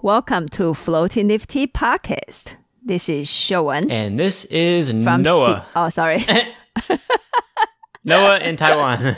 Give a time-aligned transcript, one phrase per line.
[0.00, 2.54] Welcome to Floating Nifty Podcast.
[2.84, 5.66] This is Showen And this is from Noah.
[5.66, 6.24] Se- oh, sorry,
[8.04, 9.16] Noah in Taiwan.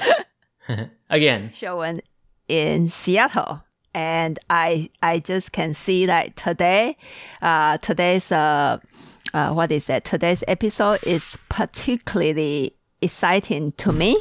[1.11, 1.51] Again.
[1.51, 2.01] Showen
[2.48, 3.62] in Seattle.
[3.93, 6.97] And I I just can see that today,
[7.42, 8.78] uh, today's uh,
[9.34, 10.05] uh, what is that?
[10.05, 14.16] Today's episode is particularly exciting to me.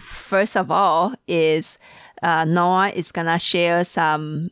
[0.00, 1.76] First of all, is
[2.22, 4.50] uh, Noah is gonna share some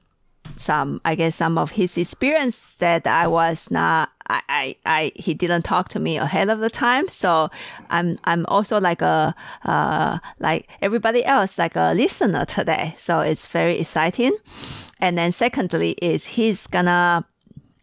[0.59, 5.35] some I guess some of his experience that I was not I, I, I he
[5.35, 7.09] didn't talk to me ahead of the time.
[7.09, 7.51] So
[7.91, 9.35] I'm I'm also like a
[9.65, 12.95] uh like everybody else like a listener today.
[12.99, 14.37] So it's very exciting.
[15.01, 17.25] And then secondly is he's gonna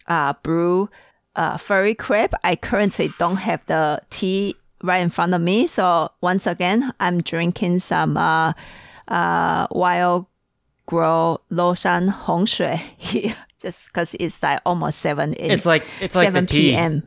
[0.08, 0.90] uh brew
[1.36, 2.36] uh furry crab.
[2.44, 5.68] I currently don't have the tea right in front of me.
[5.68, 8.54] So once again I'm drinking some uh
[9.08, 10.28] uh wild
[10.86, 15.34] grow Loshan Hongshui here just because it's like almost seven.
[15.34, 17.04] It's, it's like it's 7 like p.m.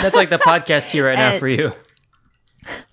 [0.00, 1.72] That's like the podcast here right and, now for you.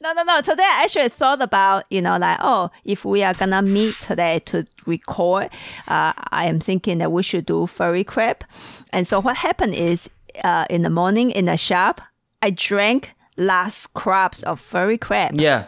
[0.00, 0.40] no, no, no.
[0.40, 3.94] Today I actually thought about, you know, like, oh, if we are going to meet
[4.00, 5.50] today to record,
[5.88, 8.44] uh, I am thinking that we should do furry crab.
[8.92, 10.10] And so what happened is
[10.44, 12.00] uh, in the morning in the shop,
[12.42, 15.40] I drank last scraps of furry crab.
[15.40, 15.66] Yeah.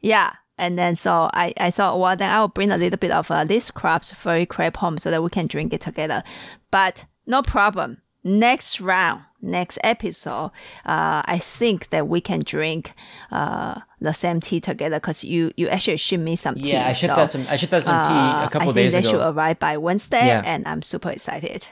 [0.00, 0.32] Yeah.
[0.60, 3.44] And then so I, I thought, well, then I'll bring a little bit of uh,
[3.44, 6.22] this crabs furry crab home so that we can drink it together.
[6.70, 8.02] But no problem.
[8.22, 10.50] Next round, next episode,
[10.84, 12.92] uh, I think that we can drink
[13.32, 16.72] uh, the same tea together because you, you actually shipped me some tea.
[16.72, 18.92] Yeah, I shipped so, out some I shipped out some tea uh, a couple days
[18.92, 18.98] ago.
[18.98, 20.42] I think they should arrive by Wednesday, Yeah.
[20.44, 21.68] and I'm super excited.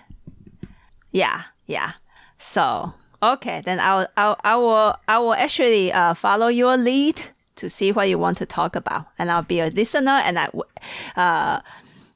[1.12, 1.92] Yeah, yeah.
[2.38, 7.20] So okay, then I'll, I'll I will I will actually uh, follow your lead
[7.58, 10.20] to see what you want to talk about, and I'll be a listener.
[10.24, 10.48] And I,
[11.16, 11.60] uh,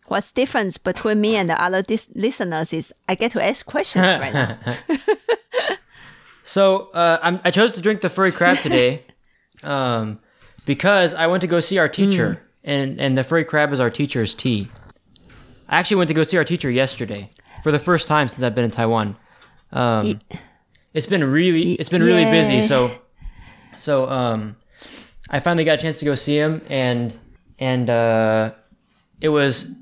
[0.07, 4.15] what's difference between me and the other dis- listeners is I get to ask questions
[4.19, 4.59] right now.
[6.45, 9.05] So uh, I'm, I chose to drink the furry crab today
[9.63, 10.19] um,
[10.65, 13.91] because I went to go see our teacher, and, and the furry crab is our
[13.91, 14.69] teacher's tea.
[15.69, 17.31] I actually went to go see our teacher yesterday
[17.63, 19.17] for the first time since I've been in Taiwan.
[19.73, 20.21] Um,
[20.93, 22.61] it's been really it's been really busy.
[22.61, 22.91] So
[23.77, 24.57] so um,
[25.33, 27.19] I finally got a chance to go see him, and
[27.59, 28.53] and uh,
[29.21, 29.73] it was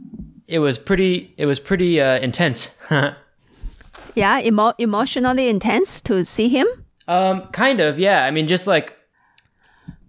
[0.47, 2.71] it was pretty it was pretty uh, intense.
[4.15, 6.67] Yeah, emo- emotionally intense to see him.
[7.07, 8.25] Um, kind of, yeah.
[8.25, 8.97] I mean, just like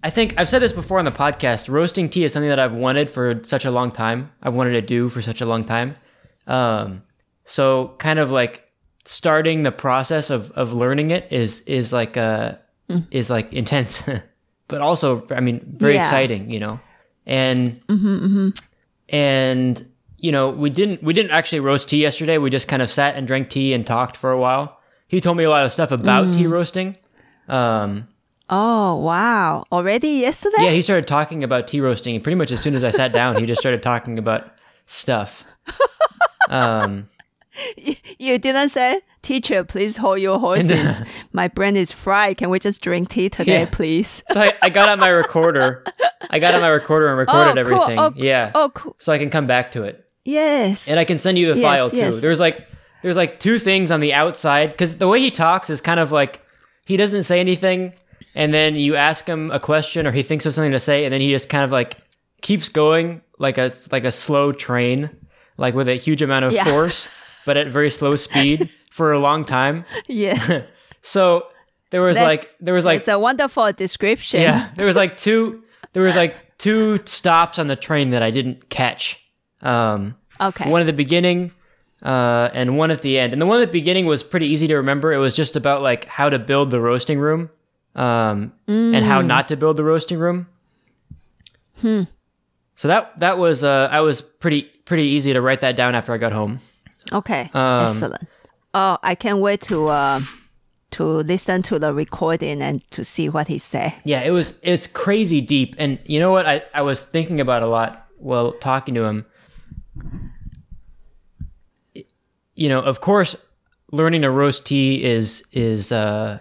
[0.04, 1.70] I think I've said this before on the podcast.
[1.70, 4.32] Roasting tea is something that I've wanted for such a long time.
[4.42, 5.96] I've wanted to do for such a long time.
[6.48, 7.04] Um,
[7.46, 8.68] so kind of like
[9.06, 12.56] starting the process of of learning it is is like uh
[13.12, 14.02] is like intense,
[14.72, 16.00] but also I mean very Yeah.
[16.02, 16.80] exciting, you know.
[17.28, 17.80] And
[19.10, 19.86] and
[20.18, 22.38] you know we didn't we didn't actually roast tea yesterday.
[22.40, 24.80] We just kind of sat and drank tea and talked for a while.
[25.08, 26.98] He told me a lot of stuff about tea roasting.
[27.48, 28.08] Um,
[28.54, 29.64] Oh wow!
[29.72, 30.64] Already yesterday?
[30.64, 32.20] yeah, he started talking about tea roasting.
[32.22, 34.52] Pretty much as soon as I sat down, he just started talking about
[34.86, 35.46] stuff.
[36.50, 37.06] Um,
[38.20, 41.02] You didn't say, teacher, please hold your horses.
[41.34, 42.38] My brain is fried.
[42.38, 43.70] Can we just drink tea today, Yeah.
[43.72, 44.24] please?
[44.32, 45.84] so I, I got out my recorder.
[46.30, 47.60] I got out my recorder and recorded Oh, cool.
[47.84, 48.00] everything.
[48.00, 48.52] Oh, yeah.
[48.56, 48.96] Oh, cool.
[49.00, 50.06] So I can come back to it.
[50.24, 50.88] Yes.
[50.88, 51.98] and I can send you the Yes, file too.
[51.98, 52.22] yes.
[52.22, 52.68] There's like
[53.02, 56.12] there's like two things on the outside because the way he talks is kind of
[56.12, 56.42] like
[56.86, 57.94] he doesn't say anything,
[58.36, 61.12] and then you ask him a question or he thinks of something to say, and
[61.14, 61.98] then he just kind of like
[62.42, 65.10] keeps going like a like a slow train,
[65.58, 66.66] like with a huge amount of Yeah.
[66.66, 67.10] force,
[67.46, 69.86] but at very slow speed for a long time.
[70.08, 70.70] yes.
[71.04, 71.48] So
[71.90, 74.40] there was That's- like there was like it's a wonderful description.
[74.42, 75.64] yeah, there was like two
[75.94, 79.20] there was like two stops on the train that I didn't catch.
[79.62, 80.70] Um, Okay.
[80.70, 81.52] one at the beginning
[82.04, 83.34] uh, and one at the end.
[83.34, 85.12] And the one at the beginning was pretty easy to remember.
[85.12, 87.50] It was just about like how to build the roasting room
[87.96, 90.46] um, and how not to build the roasting room.
[91.82, 92.04] Hmm.
[92.76, 96.14] So that that was uh, I was pretty pretty easy to write that down after
[96.14, 96.60] I got home.
[97.12, 97.50] Okay.
[97.54, 98.28] Um, Excellent.
[98.74, 100.22] Oh, I can't wait to uh,
[100.92, 103.94] to listen to the recording and to see what he said.
[104.04, 105.76] Yeah, it was it's crazy deep.
[105.78, 109.26] And you know what I, I was thinking about a lot while talking to him.
[112.56, 113.36] You know, of course,
[113.92, 116.40] learning to roast tea is is uh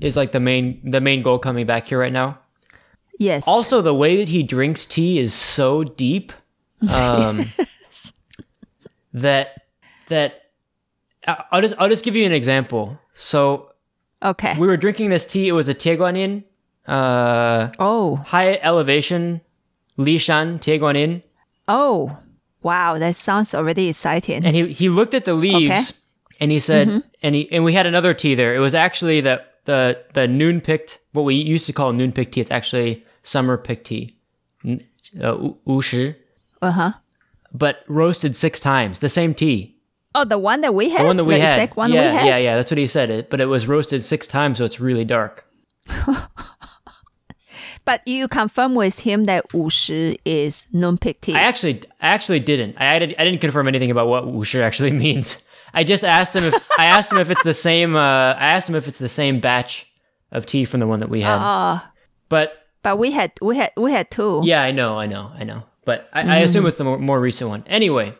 [0.00, 2.38] is like the main the main goal coming back here right now.
[3.18, 3.46] Yes.
[3.46, 6.32] Also, the way that he drinks tea is so deep
[6.90, 7.46] um,
[9.12, 9.63] that
[10.08, 10.42] that
[11.26, 12.98] I- I'll just I'll just give you an example.
[13.14, 13.70] So
[14.22, 14.58] okay.
[14.58, 15.48] we were drinking this tea.
[15.48, 16.44] It was a Tieguanyin,
[16.86, 18.16] uh, oh.
[18.16, 19.40] high elevation
[19.98, 21.22] Lishan Tieguanyin.
[21.68, 22.18] Oh.
[22.62, 24.44] Wow, that sounds already exciting.
[24.44, 25.98] and he he looked at the leaves Okay.
[26.40, 29.42] and he said and he and we had another tea there it was actually the
[29.66, 33.58] the the noon picked what we used to call noon picked tea it's actually summer
[33.58, 34.16] picked tea
[35.22, 35.36] uh,
[36.62, 36.92] Uh huh.
[37.52, 39.73] but roasted six times the same tea
[40.16, 41.00] Oh, the one that we had.
[41.02, 42.26] the one that we the had one yeah we had.
[42.26, 44.78] yeah yeah that's what he said it but it was roasted six times so it's
[44.80, 45.44] really dark
[47.84, 51.34] But you confirm with him that 五十 is non-pick tea.
[51.34, 54.42] I actually I actually didn't I, I, did, I didn't confirm anything about what wu
[54.44, 55.36] shi actually means
[55.74, 58.70] I just asked him if I asked him if it's the same uh, I asked
[58.70, 59.86] him if it's the same batch
[60.32, 61.82] of tea from the one that we had oh,
[62.30, 64.42] but but we had we had we had two.
[64.44, 65.64] Yeah, I know, I know, I know.
[65.84, 67.64] But I, I assume it's the more, more recent one.
[67.66, 68.14] Anyway,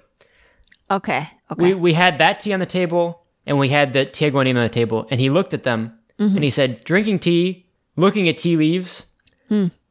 [0.90, 1.28] Okay.
[1.50, 1.62] Okay.
[1.62, 4.68] we, we had that tea on the table, and we had the tea on the
[4.68, 7.66] table, and he looked at them, and he said, "Drinking tea,
[7.96, 9.06] looking at tea leaves,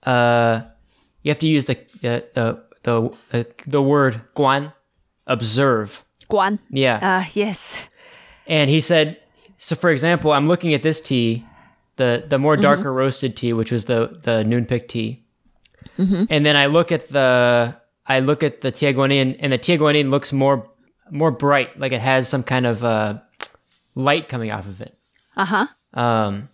[0.03, 0.61] uh,
[1.21, 4.73] you have to use the uh, the the the, the word guan,
[5.27, 6.03] observe.
[6.29, 6.59] Guan.
[6.69, 7.81] Yeah, Uh, yes.
[8.47, 9.17] and he said,
[9.57, 11.45] so for example, I'm looking at this tea,
[11.97, 15.23] the the more darker roasted tea, which was the the noon pick tea,
[15.97, 17.75] and then I look at the
[18.07, 20.69] I look at the Tieguanyin, and the Tieguanyin looks more
[21.13, 23.19] more bright, like it has some kind of uh,
[23.95, 24.98] light coming off of it.
[25.38, 25.68] Uh huh.
[25.94, 26.50] Um,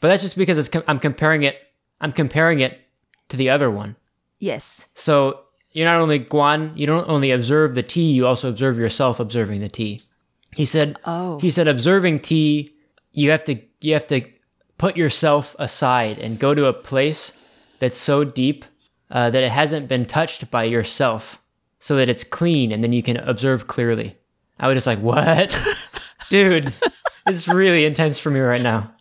[0.00, 1.56] but that's just because it's com- I'm comparing it
[2.00, 2.80] I'm comparing it
[3.28, 3.94] to the other one.
[4.38, 4.86] Yes.
[4.94, 5.40] So
[5.70, 9.60] you're not only guan, you don't only observe the tea, you also observe yourself observing
[9.60, 10.00] the tea.
[10.56, 11.38] He said Oh.
[11.40, 12.68] he said observing tea,
[13.12, 14.22] you have to you have to
[14.78, 17.32] put yourself aside and go to a place
[17.78, 18.64] that's so deep
[19.10, 21.40] uh, that it hasn't been touched by yourself,
[21.82, 24.16] so that it's clean, and then you can observe clearly.
[24.60, 25.50] I was just like, what,
[26.30, 26.72] dude?
[27.26, 28.94] this is really intense for me right now.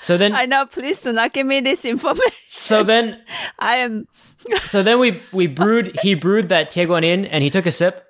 [0.00, 0.64] So then, I know.
[0.64, 2.32] Please do not give me this information.
[2.50, 3.22] so then,
[3.58, 4.08] I am.
[4.64, 5.98] so then we we brewed.
[6.00, 8.02] He brewed that Tieguanyin, and he took a sip.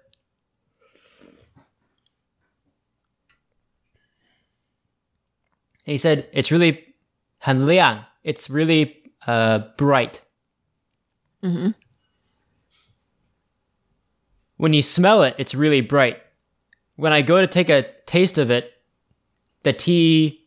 [5.86, 6.84] And he said, "It's really
[7.42, 8.06] 很亮.
[8.22, 10.20] It's really uh, bright.
[14.57, 16.17] When you smell it, it's really bright.
[16.95, 18.73] When I go to take a taste of it,
[19.63, 20.41] the tea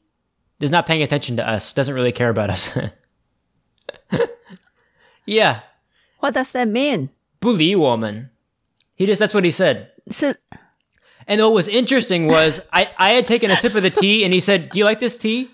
[0.60, 1.72] is not paying attention to us.
[1.72, 2.70] Doesn't really care about us.
[5.26, 5.60] yeah,
[6.20, 7.08] What does that mean?
[7.40, 8.30] 不理我们.
[8.96, 9.88] He just that's what he said.
[10.10, 10.34] So,
[11.26, 14.34] And what was interesting was I, I had taken a sip of the tea and
[14.34, 15.50] he said, Do you like this tea?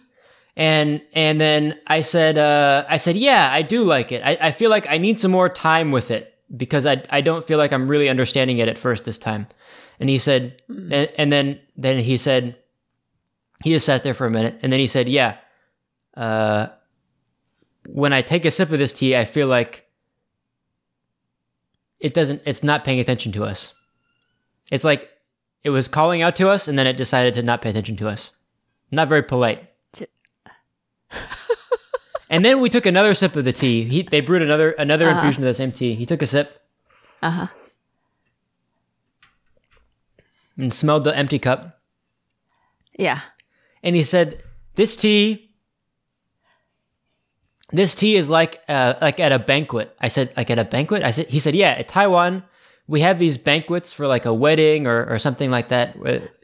[0.57, 4.23] And and then I said uh, I said, Yeah, I do like it.
[4.25, 7.46] I, I feel like I need some more time with it because I I don't
[7.46, 9.48] feel like I'm really understanding it at first this time.
[10.00, 12.56] And he said and, and then then he said
[13.64, 15.38] he just sat there for a minute and then he said, Yeah.
[16.16, 16.68] Uh
[17.88, 19.88] when I take a sip of this tea, I feel like
[22.00, 23.74] it doesn't it's not paying attention to us.
[24.72, 25.10] It's like
[25.64, 28.08] it was calling out to us and then it decided to not pay attention to
[28.08, 28.32] us.
[28.92, 29.68] Not very polite.
[32.34, 33.84] And then we took another sip of the tea.
[33.84, 35.18] He, they brewed another another Uh-huh.
[35.20, 35.94] infusion of the same tea.
[35.94, 36.48] He took a sip
[37.22, 37.48] uh huh.
[40.58, 41.80] and smelled the empty cup.
[42.98, 43.20] Yeah.
[43.84, 44.42] And he said,
[44.76, 45.52] "This tea,
[47.72, 51.04] this tea is like uh, like at a banquet." I said, "Like at a banquet?"
[51.04, 52.44] I said, "He said, yeah, at Taiwan."
[52.86, 55.96] We have these banquets for like a wedding or, or something like that.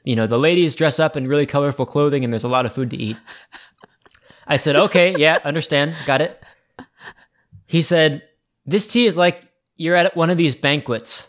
[0.05, 2.71] You know, the ladies dress up in really colorful clothing and there's a lot of
[2.71, 3.17] food to eat.
[4.49, 6.43] I said, okay, yeah, understand, got it.
[7.67, 8.23] He said,
[8.65, 11.27] this tea is like you're at one of these banquets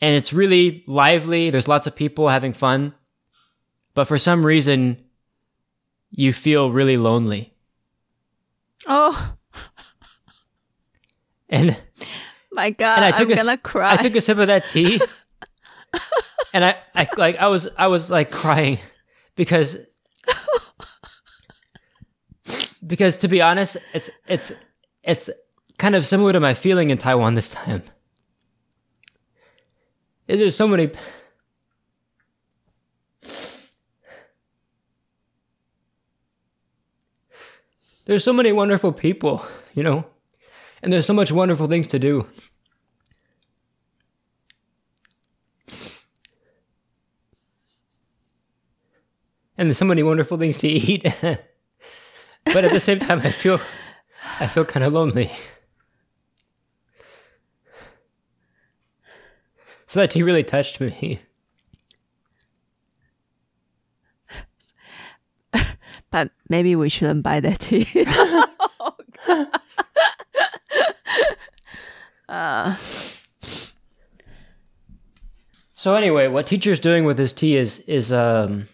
[0.00, 1.48] and it's really lively.
[1.50, 2.92] There's lots of people having fun,
[3.94, 5.02] but for some reason,
[6.10, 7.54] you feel really lonely.
[8.86, 9.34] Oh
[11.48, 11.80] And
[12.52, 12.96] my God!
[12.96, 13.92] and I took I'm a, gonna cry.
[13.92, 15.00] I took a sip of that tea,
[16.52, 18.78] and I, I like I was I was like crying
[19.36, 19.76] because
[22.92, 24.52] because to be honest, it's it's
[25.02, 25.30] it's
[25.78, 27.82] kind of similar to my feeling in Taiwan this time.
[30.26, 30.90] There's so many.
[38.04, 40.04] There's so many wonderful people, you know,
[40.82, 42.26] and there's so much wonderful things to do.
[49.56, 51.06] and there's so many wonderful things to eat.
[52.44, 53.60] but at the same time, I feel,
[54.40, 55.30] I feel kind of lonely.
[59.86, 61.20] So that tea really touched me.
[66.10, 67.86] but maybe we shouldn't buy that tea.
[72.28, 72.76] uh,
[75.82, 78.68] So anyway, what teacher's doing with his tea is is um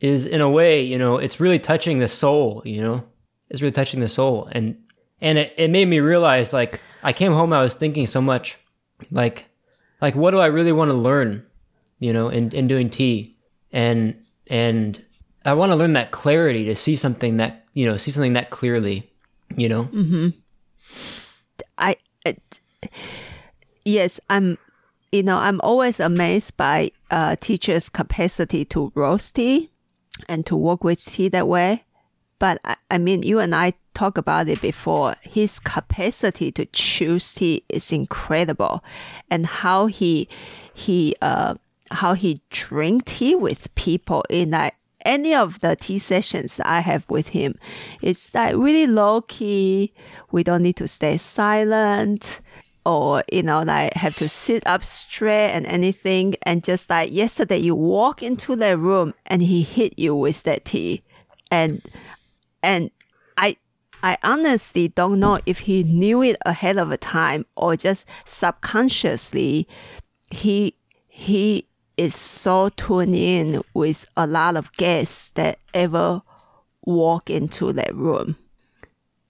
[0.00, 3.04] is in a way, you know, it's really touching the soul, you know.
[3.50, 4.48] It's really touching the soul.
[4.52, 4.76] And
[5.20, 8.56] and it, it made me realize like I came home I was thinking so much
[9.10, 9.46] like
[10.00, 11.44] like what do I really want to learn,
[11.98, 13.36] you know, in, in doing tea.
[13.72, 14.16] And
[14.46, 15.02] and
[15.44, 18.50] I want to learn that clarity to see something that you know, see something that
[18.50, 19.10] clearly,
[19.56, 19.84] you know.
[19.84, 20.28] Mm-hmm.
[21.78, 22.60] I it,
[23.84, 24.58] yes, I'm.
[25.12, 29.68] You know, I'm always amazed by uh, teachers' capacity to roast tea
[30.28, 31.84] and to work with tea that way.
[32.38, 35.16] But I, I mean, you and I talked about it before.
[35.22, 38.82] His capacity to choose tea is incredible,
[39.30, 40.28] and how he
[40.72, 41.54] he uh
[41.90, 44.74] how he drink tea with people in like
[45.04, 47.58] any of the tea sessions I have with him.
[48.00, 49.92] It's like really low key.
[50.30, 52.40] We don't need to stay silent
[52.90, 57.56] or you know like have to sit up straight and anything and just like yesterday
[57.56, 61.02] you walk into the room and he hit you with that tea
[61.50, 61.82] and
[62.62, 62.90] and
[63.36, 63.56] i
[64.02, 69.68] i honestly don't know if he knew it ahead of time or just subconsciously
[70.30, 70.74] he
[71.06, 71.66] he
[72.00, 76.22] is so tuned in with a lot of guests that ever
[76.82, 78.36] walk into that room.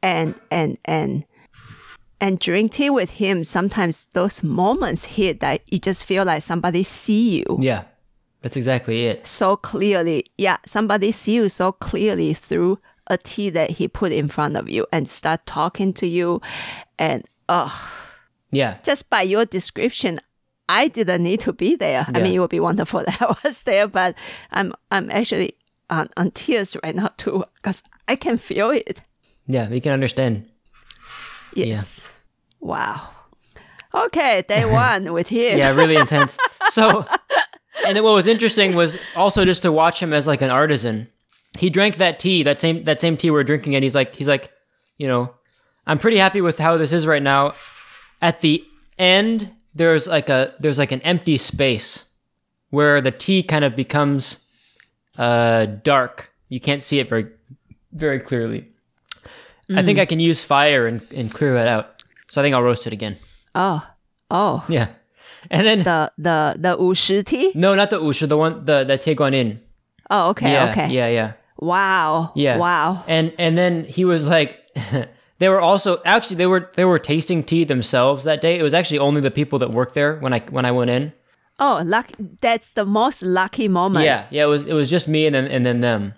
[0.03, 1.25] And and and
[2.21, 6.83] and drink tea with him, sometimes those moments hit that you just feel like somebody
[6.83, 7.85] see you Yeah.
[8.43, 9.27] That's exactly it.
[9.27, 10.25] so clearly.
[10.39, 14.69] Yeah, somebody see you so clearly through a tea that he put in front of
[14.71, 16.41] you and start talking to you.
[16.99, 17.71] And oh,
[18.51, 18.79] Yeah.
[18.83, 20.21] just by your description,
[20.71, 22.07] I didn't need to be there.
[22.09, 24.15] I mean, it would be wonderful that I was there, but
[24.53, 25.55] I'm I'm actually
[25.91, 29.01] on, on tears right now too because I can feel it.
[29.49, 30.47] Yeah, we can understand.
[31.55, 32.09] Yes.
[32.61, 33.09] Wow.
[33.95, 35.59] Okay, day one with him.
[35.59, 36.39] yeah, really intense.
[36.69, 37.05] So,
[37.87, 41.09] and then what was interesting was also just to watch him as like an artisan.
[41.59, 44.29] He drank that tea, that same that same tea we're drinking, and he's like, he's
[44.29, 44.51] like,
[44.99, 45.35] you know,
[45.87, 47.55] I'm pretty happy with how this is right now.
[48.23, 48.65] At the
[48.99, 52.05] end, there's like a there's like an empty space
[52.71, 54.39] where the tea kind of becomes
[55.19, 56.31] uh dark.
[56.49, 57.27] You can't see it very
[57.93, 58.69] very clearly.
[59.77, 60.03] I think mm.
[60.03, 62.03] I can use fire and, and clear that out.
[62.29, 63.17] So I think I'll roast it again.
[63.55, 63.83] Oh.
[64.31, 64.65] Oh.
[64.69, 64.89] Yeah.
[65.51, 67.53] And then The the the 五十 tea?
[67.55, 69.59] No, not the Usha, the one the the Tieguanyin.
[70.11, 70.89] Oh, okay, Yeah, okay.
[70.89, 72.33] yeah, yeah, Wow.
[72.35, 72.59] yeah.
[72.59, 73.05] Wow.
[73.07, 74.59] And and then he was like,
[75.39, 78.59] they were also actually they were they were tasting tea themselves that day.
[78.59, 81.13] It was actually only the people that worked there when I when I went in.
[81.59, 82.11] Oh, luck
[82.41, 84.05] that's the most lucky moment.
[84.05, 84.45] Yeah, yeah.
[84.45, 86.15] It was it was just me and then and then them,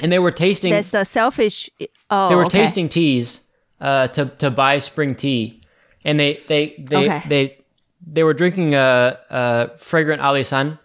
[0.00, 1.70] and they were tasting That's the selfish
[2.10, 2.60] oh they were okay.
[2.60, 3.40] tasting teas
[3.80, 5.62] uh, to to buy spring tea,
[6.04, 7.22] and they they they Okay.
[7.28, 7.64] they
[8.06, 10.78] they were drinking a, a fragrant Alishan,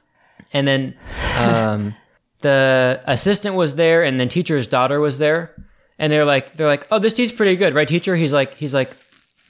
[0.54, 0.96] and then
[1.38, 1.94] um,
[2.42, 5.54] the assistant was there, and the teacher's daughter was there,
[6.00, 8.16] and they're like they're like, oh, this tea's pretty good, right, teacher?
[8.16, 8.96] He's like he's like.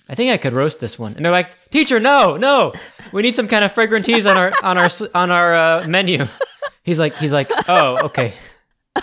[0.10, 2.74] I think I could roast this one, and they're like, "Teacher, no, no,
[3.14, 6.28] we need some kind of fragrant teas on our on our on our uh, menu."
[6.84, 8.34] He's like, he's like, "Oh, okay."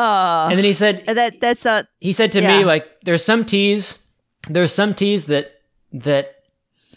[0.00, 0.46] Oh.
[0.48, 2.58] And then he said, That that's a he said to Yeah.
[2.58, 3.98] me like there's some teas
[4.48, 5.60] there's some teas that
[5.92, 6.36] that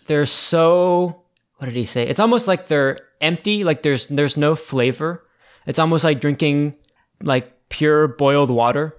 [0.07, 1.23] they're so
[1.57, 5.25] what did he say it's almost like they're empty like there's there's no flavor
[5.65, 6.75] it's almost like drinking
[7.23, 8.95] like pure boiled water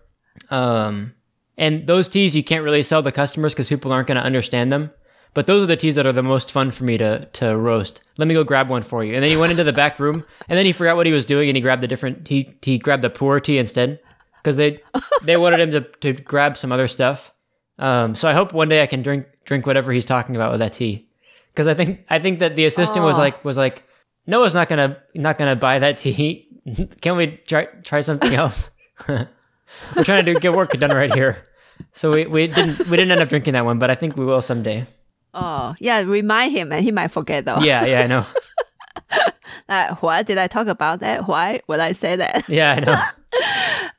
[0.51, 1.13] um
[1.57, 4.73] and those teas you can't really sell to customers because people aren't going to understand
[4.73, 4.91] them
[5.35, 8.01] but those are the teas that are the most fun for me to to roast
[8.19, 10.25] let me go grab one for you and then he went into the back room
[10.49, 12.79] and then he forgot what he was doing and he grabbed the different he he
[12.79, 13.99] grabbed the pu'er tea instead
[14.37, 14.81] because they
[15.23, 17.33] they wanted him to, to grab some other stuff.
[17.79, 20.61] Um, so I hope one day I can drink drink whatever he's talking about with
[20.61, 21.09] that tea.
[21.53, 23.21] Because I think I think that the assistant was Oh.
[23.21, 23.85] like was like
[24.27, 26.49] Noah's not gonna not gonna buy that tea.
[27.01, 28.71] Can we try try something else?
[29.09, 31.47] We're trying to do get work done right here.
[31.95, 34.25] So we, we didn't we didn't end up drinking that one, but I think we
[34.25, 34.87] will someday.
[35.35, 37.61] Oh yeah, remind him and he might forget though.
[37.61, 38.27] Yeah, yeah, I know.
[39.69, 41.29] Like, what did I talk about that?
[41.29, 42.45] Why would I say that?
[42.49, 43.03] Yeah, I know.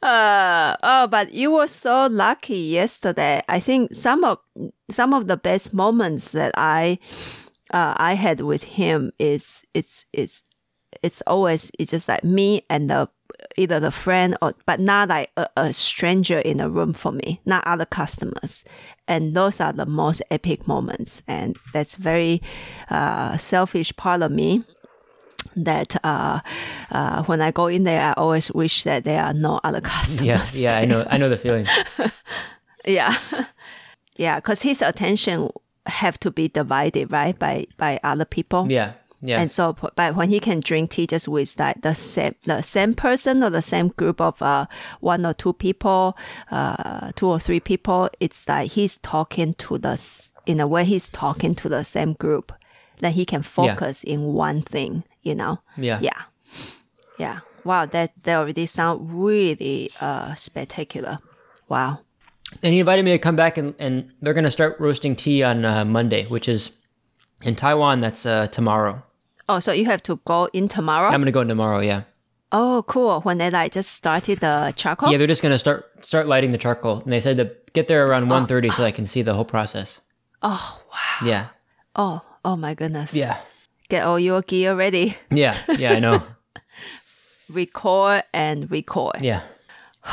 [0.03, 3.41] Uh, oh, but you were so lucky yesterday.
[3.47, 4.37] I think some of
[4.91, 6.99] some of the best moments that I
[7.71, 10.43] uh, I had with him is it's it's
[11.01, 13.07] it's always it's just like me and the
[13.55, 17.39] either the friend or but not like a, a stranger in a room for me,
[17.45, 18.65] not other customers.
[19.07, 22.41] And those are the most epic moments, and that's very
[22.89, 24.63] uh, selfish part of me
[25.55, 26.39] that uh,
[26.91, 30.57] uh, when I go in there, I always wish that there are no other customers.
[30.57, 31.67] Yeah, yeah, I know I know the feeling.
[32.85, 33.15] yeah,
[34.15, 34.35] yeah.
[34.37, 35.49] Because his attention
[35.85, 38.71] have to be divided, right, by by other people.
[38.71, 38.93] Yeah.
[39.25, 39.39] Yeah.
[39.39, 42.93] And so, but when he can drink tea just with like the same, the same
[42.93, 44.65] person or the same group of uh,
[44.99, 46.17] one or two people,
[46.51, 51.09] uh, two or three people, it's like he's talking to the, in a way, he's
[51.09, 52.51] talking to the same group.
[52.99, 55.59] That he can focus in one thing, you know?
[55.75, 55.99] yeah.
[55.99, 56.21] Yeah.
[57.17, 57.39] Yeah.
[57.65, 57.85] Wow.
[57.85, 61.19] That, that already sound really uh, spectacular.
[61.67, 61.99] Wow.
[62.61, 65.43] And he invited me to come back and, and they're going to start roasting tea
[65.43, 66.71] on uh, Monday, which is
[67.43, 67.99] in Taiwan.
[67.99, 69.03] That's uh, tomorrow.
[69.49, 71.07] Oh, so you have to go in tomorrow?
[71.07, 71.79] I'm going to go in tomorrow.
[71.79, 72.03] Yeah.
[72.51, 73.21] oh, cool.
[73.21, 75.11] When they like just started the charcoal?
[75.11, 75.17] Yeah.
[75.17, 77.01] They're just going to start start lighting the charcoal.
[77.01, 79.99] And they said to get there around 1.30 so I can see the whole process.
[80.41, 81.27] Oh, wow.
[81.27, 81.47] Yeah.
[81.95, 83.15] Oh, oh my goodness.
[83.15, 83.37] Yeah.
[83.89, 85.17] Get all your gear ready.
[85.29, 85.57] Yeah.
[85.77, 85.93] Yeah.
[85.93, 86.23] I know.
[87.49, 89.17] Record and record.
[89.21, 89.41] Yeah.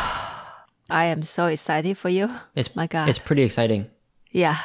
[0.91, 2.29] I am so excited for you.
[2.57, 3.09] It's My God.
[3.09, 3.87] It's pretty exciting.
[4.33, 4.59] Yeah.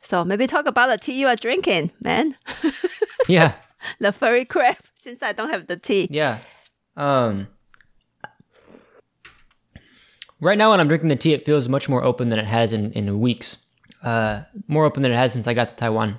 [0.00, 2.36] So maybe talk about the tea you are drinking, man.
[3.28, 3.54] Yeah.
[4.00, 6.08] The furry crab, since I don't have the tea.
[6.10, 6.38] Yeah.
[6.96, 7.48] Um.
[10.40, 12.72] Right now, when I'm drinking the tea, it feels much more open than it has
[12.72, 13.56] in, in weeks.
[14.02, 16.18] Uh, more open than it has since I got to Taiwan,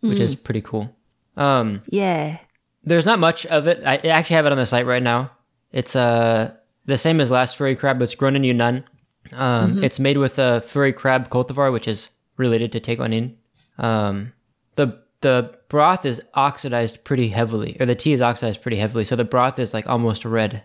[0.00, 0.94] which is pretty cool.
[1.36, 2.38] Um, Yeah.
[2.84, 3.82] there's not much of it.
[3.84, 5.30] I actually have it on the site right now.
[5.72, 6.52] It's uh
[6.84, 7.98] the same as last furry crab.
[7.98, 8.84] But it's grown in Yunnan.
[9.32, 13.34] Um, It's made with a furry crab cultivar, which is related to Tieguanyin.
[13.78, 14.32] Um,
[14.76, 19.16] the the broth is oxidized pretty heavily, or the tea is oxidized pretty heavily, so
[19.16, 20.62] the broth is like almost red,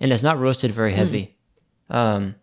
[0.00, 1.36] and it's not roasted very heavy.
[1.90, 2.34] Um,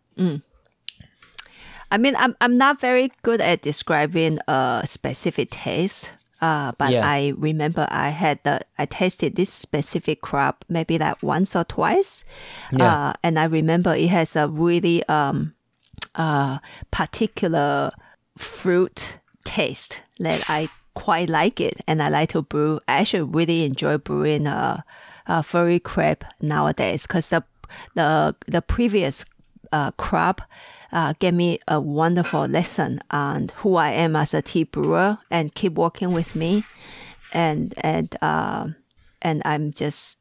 [1.92, 6.12] I mean, I'm I'm not very good at describing a specific taste.
[6.42, 7.08] Uh, but Yeah.
[7.08, 12.26] I remember I had the I tasted this specific crab maybe like once or twice,
[12.72, 12.92] Yeah.
[12.92, 15.54] uh, and I remember it has a really um,
[16.16, 16.58] uh,
[16.92, 17.92] particular
[18.38, 22.80] fruit taste that I quite like it, and I like to brew.
[22.88, 24.84] I actually really enjoy brewing a,
[25.28, 27.44] a furry crab nowadays because the
[27.96, 29.26] the the previous
[29.72, 30.42] uh, crab
[30.92, 35.54] uh, gave me a wonderful lesson on who I am as a tea brewer and
[35.54, 36.64] keep working with me,
[37.34, 38.68] and and uh,
[39.22, 40.20] and I'm just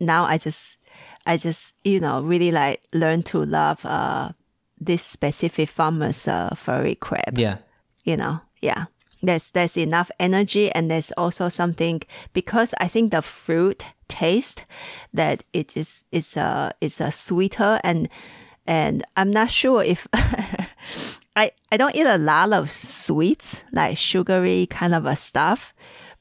[0.00, 0.78] now I just
[1.26, 4.32] I just you know really like learn to love uh,
[4.78, 7.58] this specific farmer's uh, furry crab yeah,
[8.04, 8.40] you know?
[8.60, 8.86] Yeah
[9.24, 14.64] there's there's enough energy and there's also something because i think the fruit taste
[15.12, 18.08] that it is is a is a sweeter and
[18.66, 20.06] and i'm not sure if
[21.36, 25.74] i i don't eat a lot of sweets like sugary kind of a stuff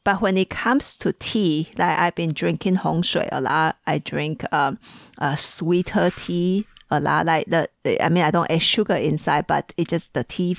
[0.03, 3.77] but when it comes to tea, like I've been drinking Hong Shui a lot.
[3.87, 4.77] I drink um,
[5.17, 7.25] uh, sweeter tea a lot.
[7.25, 7.67] Like the,
[8.03, 10.57] I mean, I don't add sugar inside, but it just the tea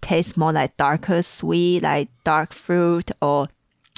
[0.00, 3.48] tastes more like darker sweet, like dark fruit or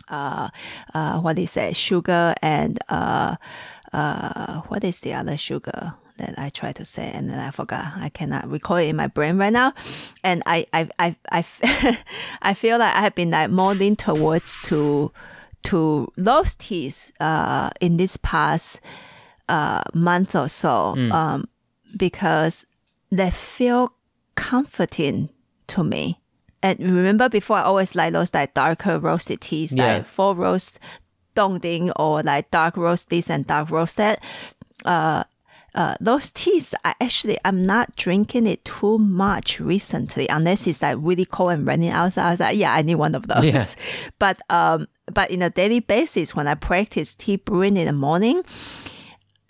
[0.08, 0.48] uh,
[0.94, 1.76] uh, what is that?
[1.76, 3.36] Sugar and uh,
[3.92, 7.92] uh, what is the other sugar that I try to say and then I forgot.
[7.96, 9.72] I cannot recall it in my brain right now.
[10.24, 11.44] And I I I I,
[12.42, 15.12] I feel like I have been like more leaned towards to,
[15.64, 18.80] to those teas, uh, in this past,
[19.48, 21.48] uh, month or so, um,
[21.96, 22.66] because
[23.10, 23.92] they feel
[24.34, 25.28] comforting
[25.68, 26.20] to me.
[26.62, 29.98] And remember before I always like those like darker roasted teas, Yeah.
[29.98, 30.78] like full roast
[31.36, 34.22] dongding or like dark roast this and dark roast that.
[34.84, 35.24] Uh,
[35.74, 40.96] uh, those teas, I actually I'm not drinking it too much recently, unless it's like
[40.98, 42.26] really cold and raining outside.
[42.26, 43.44] I was like, yeah, I need one of those.
[43.44, 43.64] Yeah.
[44.18, 48.42] But um, but in a daily basis, when I practice tea brewing in the morning,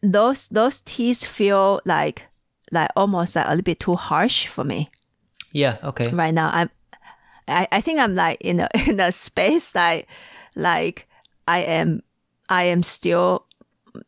[0.03, 2.27] those those teas feel like
[2.71, 4.91] like almost like a little bit too harsh for me
[5.53, 5.79] yeah.
[5.83, 6.11] Okay.
[6.11, 6.51] right now.
[6.53, 6.71] I'm
[7.47, 10.09] I, I think I'm like in a in a space like
[10.55, 11.09] like
[11.47, 12.03] I am
[12.49, 13.47] I am still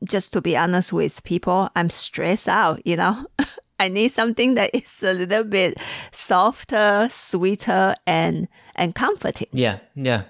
[0.05, 3.27] just to be honest with people, I'm stressed out, you know.
[3.81, 5.79] I need something that is a little bit
[6.13, 9.49] softer, sweeter and and comforting.
[9.53, 9.79] Yeah.
[9.95, 10.25] Yeah.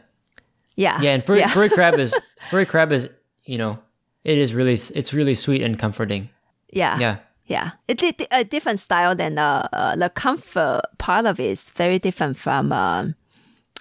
[0.76, 1.00] Yeah.
[1.02, 1.14] Yeah.
[1.14, 2.16] And furry, furry crab is
[2.48, 3.08] furry crab is
[3.44, 3.78] you know
[4.24, 6.30] it is really it's really sweet and comforting.
[6.72, 6.98] yeah.
[6.98, 7.16] Yeah.
[7.46, 11.68] Yeah, it's a, a different style than uh, uh, the comfort part of it is
[11.70, 13.16] very different from um,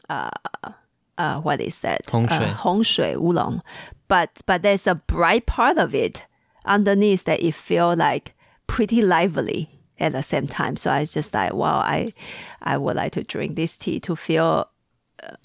[0.09, 0.31] uh,
[1.19, 2.09] uh, what is that?
[2.09, 2.37] Hong Shui.
[2.37, 3.61] Uh, Hong Shui Oolong.
[4.07, 6.25] But but there's a bright part of it
[6.65, 8.33] underneath that it feel like
[8.65, 10.75] pretty lively at the same time.
[10.75, 12.13] So I just like, wow, I
[12.63, 14.67] I would like to drink this tea to feel
[15.21, 15.35] uh,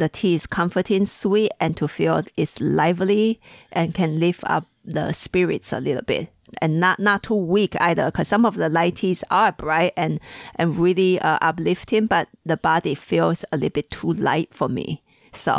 [0.00, 5.12] the tea is comforting, sweet, and to feel it's lively and can lift up the
[5.12, 6.28] spirits a little bit.
[6.60, 8.06] and not not too weak either.
[8.10, 10.18] Because some of the light teas are bright and
[10.56, 15.02] and really uh, uplifting, but the body feels a little bit too light for me.
[15.32, 15.52] So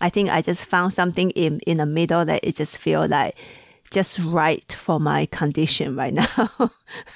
[0.00, 3.36] I think I just found something in in the middle that it just feel like
[3.90, 6.70] just right for my condition right now.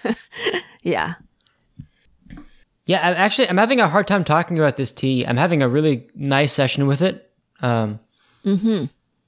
[0.83, 1.15] yeah.
[2.87, 5.27] Yeah, I'm actually I'm having a hard time talking about this tea.
[5.27, 7.31] I'm having a really nice session with it.
[7.61, 7.99] Um,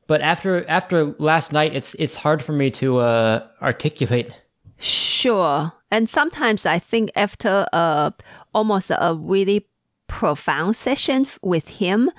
[0.07, 4.33] But after after last night, it's it's hard for me to uh, articulate.
[4.79, 5.73] Sure.
[5.91, 8.15] And sometimes I think after a
[8.55, 9.67] almost a really
[10.07, 12.11] profound session with him,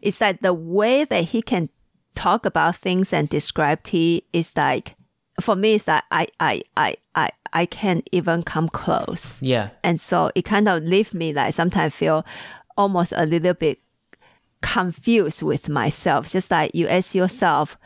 [0.00, 1.68] it's like the way that he can
[2.14, 4.94] talk about things and describe tea is like
[5.40, 9.40] for me it's like I I I I I can't even come close.
[9.42, 12.24] Yeah, And so it kind of leave me like sometimes feel
[12.76, 13.78] almost a little bit
[14.60, 16.28] confused with myself.
[16.28, 17.76] Just like you ask yourself,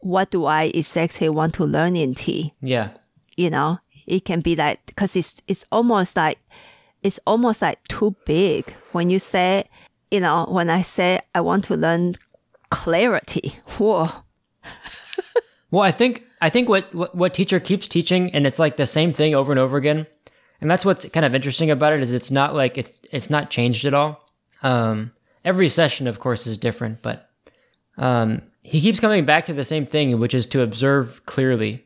[0.00, 2.52] what do I exactly want to learn in tea?
[2.60, 2.90] yeah,
[3.36, 6.38] you know it can be like because it's it's almost like
[7.02, 9.64] it's almost like too big when you say
[10.10, 12.14] you know when i say i want to learn
[12.70, 14.08] clarity whoa
[15.70, 18.84] Well, I think I think what, what what teacher keeps teaching, and it's like the
[18.84, 20.06] same thing over and over again,
[20.60, 23.48] and that's what's kind of interesting about it is it's not like it's it's not
[23.48, 24.28] changed at all.
[24.62, 27.30] Um, every session, of course, is different, but
[27.96, 31.82] um, he keeps coming back to the same thing, which is to observe clearly,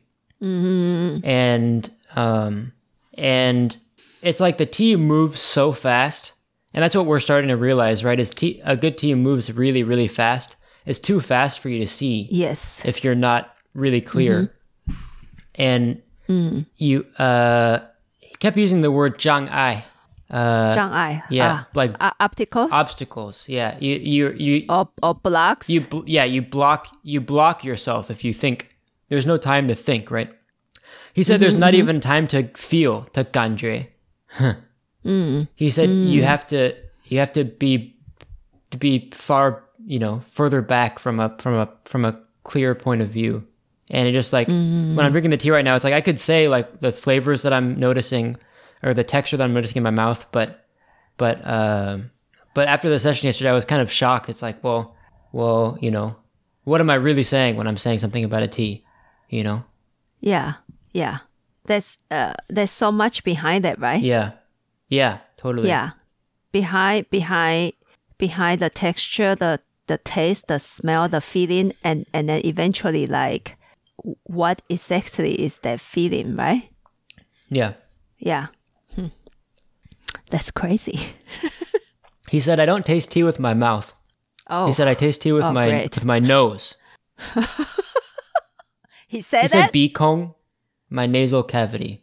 [1.23, 2.73] and um,
[3.13, 3.77] and
[4.21, 6.33] it's like the tea moves so fast,
[6.73, 8.19] and that's what we're starting to realize, right?
[8.19, 10.57] Is tea a good tea moves really really fast?
[10.85, 14.51] It's too fast for you to see yes if you're not really clear.
[15.55, 16.01] And
[16.77, 17.79] you uh
[18.17, 19.83] he kept using the word zhang ai.
[20.29, 23.49] Uh Zhang ai yeah, like ah, obstacles obstacles.
[23.49, 23.77] Yeah.
[23.79, 28.23] You you you or, or blocks you bl- yeah, you block you block yourself if
[28.23, 28.75] you think.
[29.09, 30.29] There's no time to think, right?
[31.13, 33.87] He said there's not even time to feel, to 感觉.
[35.55, 36.73] He said you have to
[37.05, 37.95] you have to be
[38.69, 43.01] to be far, you know, further back from a from a from a clear point
[43.01, 43.43] of view.
[43.89, 46.19] And it just like when I'm drinking the tea right now, it's like I could
[46.19, 48.37] say like the flavors that I'm noticing
[48.83, 50.65] or the texture that I'm noticing in my mouth, but
[51.17, 52.11] but um
[52.53, 54.29] but after the session yesterday, I was kind of shocked.
[54.29, 54.95] It's like, well,
[55.31, 56.15] well, you know,
[56.63, 58.83] what am I really saying when I'm saying something about a tea?
[59.29, 59.63] You know?
[60.21, 60.55] yeah
[60.91, 61.19] yeah
[61.65, 64.31] there's uh there's so much behind it right Yeah,
[64.89, 65.67] yeah, totally.
[65.69, 65.91] yeah
[66.51, 67.73] behind behind
[68.17, 73.55] behind the texture the the taste the smell the feeling and and then eventually like
[74.24, 76.70] what exactly is that feeling right
[77.48, 77.72] yeah.
[78.18, 78.46] yeah
[78.94, 79.08] Hmm.
[80.30, 80.98] that's crazy
[82.30, 83.92] He said, I don't taste tea with my mouth.
[84.50, 85.94] oh He said, I taste tea with Oh, my great.
[85.94, 86.74] with my nose.
[89.06, 90.34] he said He that said bikong,
[90.90, 92.02] my nasal cavity,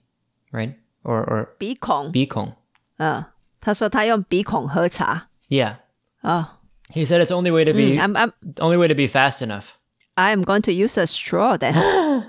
[0.53, 0.75] right?
[1.03, 2.53] Or or 鼻孔 bikong.
[2.97, 3.25] 嗯
[3.59, 5.77] 他说他用鼻孔喝茶 Yeah.
[6.21, 6.47] 哦
[6.93, 9.07] He said it's the only way to be I'm, I'm the only way to be
[9.07, 9.77] fast enough.
[10.16, 11.74] I am going to use a straw then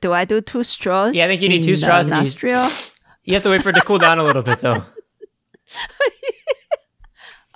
[0.00, 2.68] do I do two straws Yeah, I think you need two straws and you- nostril
[3.24, 4.82] You have to wait for it to cool down a little bit though.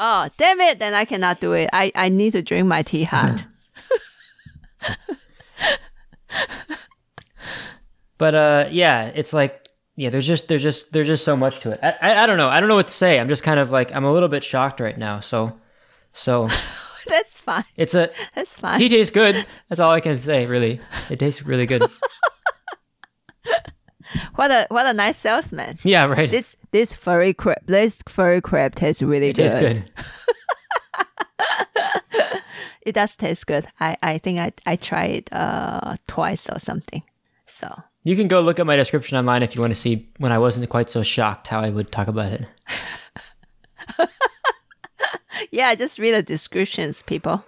[0.00, 0.78] Oh, damn it.
[0.78, 1.68] Then I cannot do it.
[1.72, 3.42] I, I need to drink my tea hot.
[8.16, 11.70] But uh yeah, it's like yeah, there's just there's just there's just so much to
[11.72, 11.81] it.
[11.83, 12.48] I, I I don't know.
[12.48, 13.18] I don't know what to say.
[13.18, 15.20] I'm just kind of like I'm a little bit shocked right now.
[15.20, 15.57] So
[16.12, 16.48] so
[17.14, 17.64] That's fine.
[17.77, 18.79] it's a That's fine.
[18.79, 19.47] tea tastes good.
[19.68, 20.81] That's all I can say, really.
[21.11, 21.83] It tastes really good.
[24.37, 25.77] What a what a nice salesman.
[25.83, 26.31] Yeah, right.
[26.31, 29.51] This this furry crab this furry crab tastes really it good.
[29.51, 29.90] tastes good.
[32.83, 33.68] It does taste good.
[33.81, 37.03] I, I think I I tried uh twice or something.
[37.44, 37.68] So
[38.03, 40.38] You can go look at my description online if you want to see when I
[40.38, 42.47] wasn't quite so shocked how I would talk about it
[45.51, 47.44] yeah, just read the descriptions, people.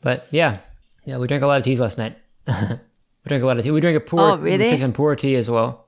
[0.00, 0.58] but yeah,
[1.04, 2.16] yeah, we drank a lot of teas last night.
[2.46, 2.54] we
[3.26, 3.70] drank a lot of tea.
[3.70, 4.32] We drank a pu'er.
[4.32, 4.58] Oh, really?
[4.58, 5.86] We drank some pu'er tea as well.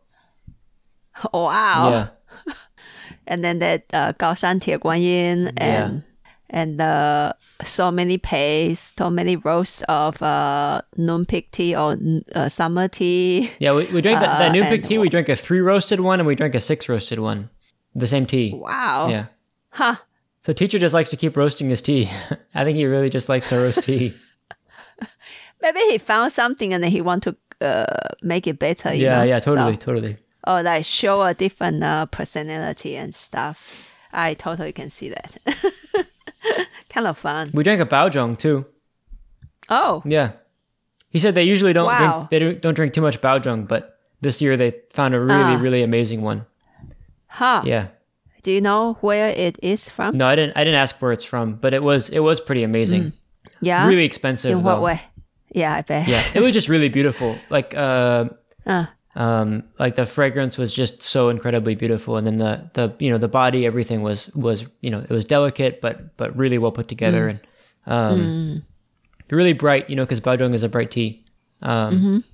[1.32, 1.90] Oh, wow.
[1.90, 2.08] Yeah.
[3.28, 6.00] And then that uh, Gaoshan Tie Guanyin and yeah.
[6.48, 7.32] and uh,
[7.64, 11.96] so many pays, so many roasts of uh, noonpig tea or
[12.36, 13.50] uh, summer tea.
[13.58, 14.98] Yeah, we, we drank that, that pick tea.
[14.98, 17.50] We drank a three roasted one and we drank a six roasted one.
[17.98, 18.52] The same tea.
[18.54, 19.08] Wow.
[19.08, 19.26] Yeah.
[19.70, 19.96] Huh.
[20.42, 22.08] So teacher just likes to keep roasting his tea.
[22.54, 24.14] I think he really just likes to roast tea.
[25.62, 28.94] Maybe he found something and then he want to uh, make it better.
[28.94, 29.22] You yeah, know?
[29.24, 30.16] yeah, totally, So, totally.
[30.46, 33.96] or like show a different uh, personality and stuff.
[34.12, 35.38] I totally can see that.
[36.90, 37.50] kind of fun.
[37.54, 38.66] We drank a baozhong too.
[39.68, 40.32] Oh, Yeah.
[41.10, 41.98] He said they usually don't Wow.
[41.98, 45.54] drink they don't, don't drink too much Baozhong, but this year they found a really
[45.56, 45.58] Ah.
[45.60, 46.44] really amazing one.
[47.36, 47.62] Huh.
[47.64, 47.88] Yeah.
[48.42, 50.16] Do you know where it is from?
[50.16, 52.62] No, I didn't I didn't ask where it's from, but it was it was pretty
[52.62, 53.12] amazing.
[53.60, 53.88] Yeah.
[53.88, 54.52] Really expensive.
[54.52, 54.82] In what though.
[54.82, 55.00] way?
[55.52, 56.06] Yeah, I bet.
[56.06, 56.22] Yeah.
[56.34, 57.36] It was just really beautiful.
[57.50, 58.28] Like uh
[58.66, 63.10] Uh, um like the fragrance was just so incredibly beautiful and then the the you
[63.10, 66.72] know the body everything was was you know it was delicate but but really well
[66.72, 67.40] put together and
[67.86, 68.62] um
[69.30, 71.24] really bright you know because baozhong is a bright tea
[71.62, 72.24] um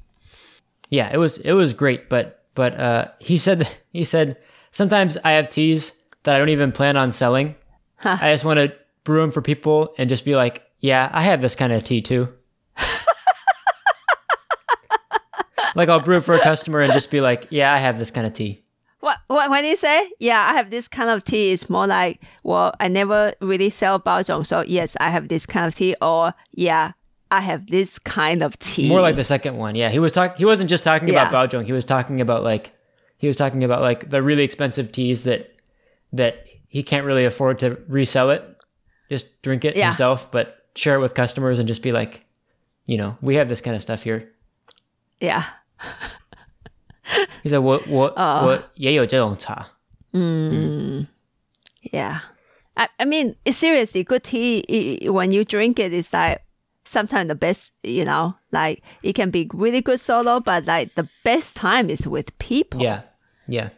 [0.88, 4.36] yeah it was it was great but but uh he said he said
[4.72, 5.92] sometimes i have teas
[6.24, 7.54] that i don't even plan on selling
[7.96, 8.18] Huh.
[8.20, 11.40] i just want to brew them for people and just be like yeah i have
[11.40, 12.28] this kind of tea too
[15.74, 18.10] like i'll brew it for a customer and just be like yeah i have this
[18.10, 18.58] kind of tea
[19.00, 22.22] What, what when you say, yeah, I have this kind of tea, it's more like,
[22.44, 26.34] well, I never really sell baozhong, so yes, I have this kind of tea, or
[26.54, 26.92] yeah,
[27.28, 28.88] I have this kind of tea.
[28.88, 29.74] More like the second one.
[29.74, 30.36] Yeah, he was talking.
[30.38, 31.34] He wasn't just talking about Yeah.
[31.34, 31.64] Baozhong.
[31.66, 32.70] He was talking about like
[33.21, 35.51] he was talking about like the really expensive teas that
[36.13, 38.43] that he can't really afford to resell it.
[39.09, 39.85] Just drink it Yeah.
[39.87, 42.25] himself, but share it with customers and just be like,
[42.85, 44.29] you know, we have this kind of stuff here.
[45.19, 45.43] yeah,
[47.41, 49.71] He said, "我我 哦我也有这种茶."
[51.91, 52.19] yeah.
[52.75, 56.41] I, I mean, it's seriously, good tea, i- i- when you drink it, it's like
[56.85, 61.07] sometimes the best, you know, like it can be really good solo, but like the
[61.23, 62.81] best time is with people.
[62.81, 63.01] Yeah,
[63.48, 63.70] yeah.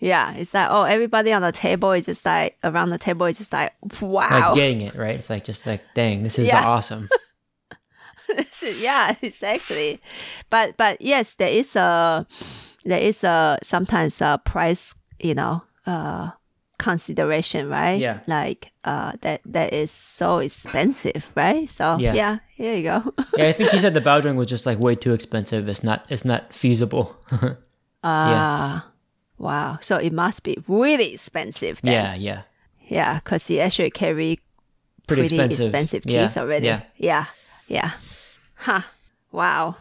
[0.00, 3.38] Yeah, it's like, oh, everybody on the table is just like, around the table is
[3.38, 4.28] just like, wow.
[4.30, 5.16] Like getting it right.
[5.16, 6.62] It's like just like, dang, this is Yeah.
[6.66, 7.08] awesome.
[8.78, 10.00] yeah, exactly.
[10.50, 12.26] But but yes, there is a
[12.84, 16.30] there is a sometimes a price, you know, uh
[16.78, 17.98] consideration, right?
[17.98, 18.20] Yeah.
[18.28, 21.68] Like uh that that is so expensive, right?
[21.68, 22.14] So Yeah.
[22.14, 23.14] yeah, here you go.
[23.36, 25.68] yeah, I think he said the Baozhong was just like way too expensive.
[25.68, 26.04] It's not.
[26.08, 27.16] It's not feasible.
[28.04, 28.86] Ah.
[29.38, 29.78] Wow.
[29.80, 31.92] So it must be really expensive then.
[31.92, 32.42] yeah, yeah.
[32.88, 34.40] Yeah, because he actually carry
[35.06, 35.66] Pretty pretty, expensive.
[35.66, 36.66] expensive, Yeah, teas already.
[36.66, 36.82] yeah.
[36.96, 37.24] yeah.
[37.66, 37.90] Yeah.
[38.54, 38.80] Huh.
[39.32, 39.76] Wow.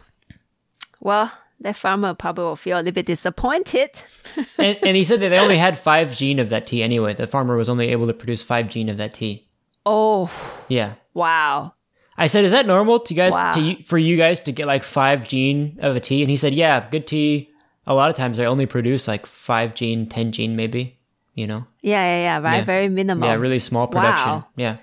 [0.99, 3.89] Well, that farmer probably will feel a little bit disappointed.
[4.57, 7.13] and, and he said that they only had five jin of that tea anyway.
[7.13, 9.47] The farmer was only able to produce five jin of that tea.
[9.85, 10.29] Oh,
[10.67, 10.93] Yeah.
[11.13, 11.73] wow.
[12.19, 13.51] I said, is that normal to you guys Wow.
[13.53, 16.23] to for you guys to get like five jin of a tea?
[16.23, 17.51] And he said, yeah, good tea.
[17.87, 20.93] A lot of times they only produce like five jin, ten jin, maybe.
[21.35, 22.57] You know, Yeah, yeah, yeah, right?
[22.57, 22.63] Yeah.
[22.63, 23.27] Very minimal.
[23.29, 24.27] yeah, really small production.
[24.27, 24.47] Wow.
[24.55, 24.77] Yeah,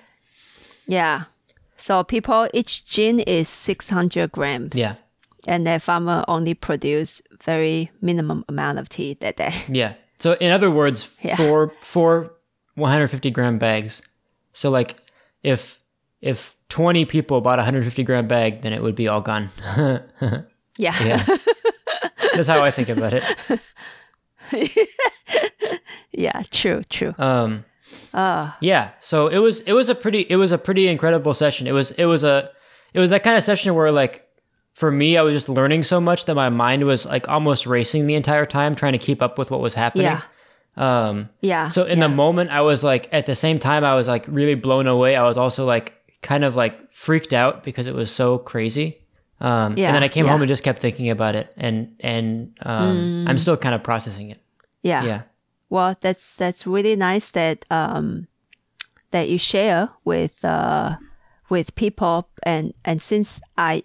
[0.86, 1.24] Yeah.
[1.76, 4.74] So people, each jin is 600 grams.
[4.76, 4.94] Yeah.
[5.48, 9.52] And the farmer only produce very minimum amount of tea that day.
[9.68, 9.94] yeah.
[10.16, 11.34] So in other words, Yeah.
[11.36, 12.30] four four
[12.76, 14.00] 150 gram bags.
[14.52, 14.94] So like
[15.42, 15.80] if
[16.22, 19.50] if 20 people bought a 150 gram bag, then it would be all gone.
[20.78, 20.94] Yeah.
[21.04, 21.24] yeah,
[22.34, 23.24] that's how I think about it.
[26.12, 27.14] yeah, true, true.
[27.18, 27.64] Um,
[28.12, 28.90] Uh, yeah.
[29.00, 31.66] So it was it was a pretty it was a pretty incredible session.
[31.66, 32.50] It was it was a
[32.92, 34.26] it was that kind of session where like
[34.74, 38.06] for me I was just learning so much that my mind was like almost racing
[38.06, 40.06] the entire time trying to keep up with what was happening.
[40.06, 40.22] yeah.
[40.76, 41.68] Um Yeah.
[41.68, 42.08] so in yeah.
[42.08, 45.16] the moment I was like at the same time I was like really blown away.
[45.16, 48.98] I was also like kind of like freaked out because it was so crazy.
[49.44, 50.30] Um Yeah, and then I came yeah.
[50.30, 50.32] Mm.
[50.32, 52.26] home and just kept thinking about it and and
[52.64, 54.38] um I'm still kind of processing it.
[54.82, 55.04] yeah.
[55.04, 55.20] Yeah.
[55.70, 58.26] Well, that's that's really nice that um
[59.10, 60.96] that you share with uh
[61.50, 63.82] with people and and since I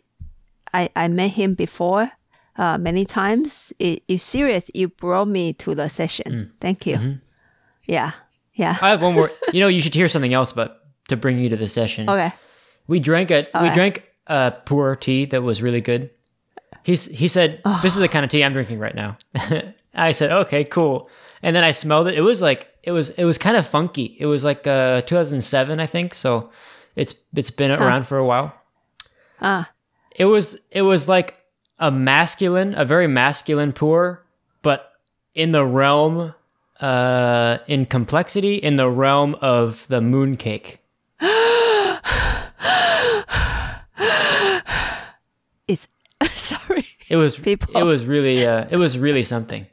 [0.74, 2.12] I I met him before
[2.58, 6.52] uh many times, it, you serious you brought me to the session.
[6.62, 7.20] Thank you.
[7.88, 8.12] Yeah.
[8.54, 8.76] Yeah.
[8.82, 9.32] I have one more.
[9.54, 10.70] You know, you should hear something else, but
[11.08, 12.10] to bring you to the session.
[12.10, 12.32] Okay.
[12.88, 16.10] We drank a we drank a pu'er tea that was really good.
[16.84, 19.18] He's he said, "This is the kind of tea I'm drinking right now."
[19.94, 21.10] I said, "Okay, cool."
[21.44, 22.14] And then I smelled it.
[22.16, 24.16] It was like it was it was kind of funky.
[24.20, 26.14] It was like uh 2007, I think.
[26.14, 26.52] So
[26.96, 28.54] it's it's been around for a while.
[29.42, 29.70] Ah.
[30.16, 31.38] It was it was like
[31.80, 34.20] a masculine, a very masculine pu'er,
[34.62, 34.94] but
[35.34, 36.34] in the realm
[36.80, 40.80] uh in complexity in the realm of the moon cake.
[45.68, 45.88] It's
[46.34, 46.86] sorry.
[47.10, 47.76] It was People.
[47.76, 49.66] it was really uh it was really something.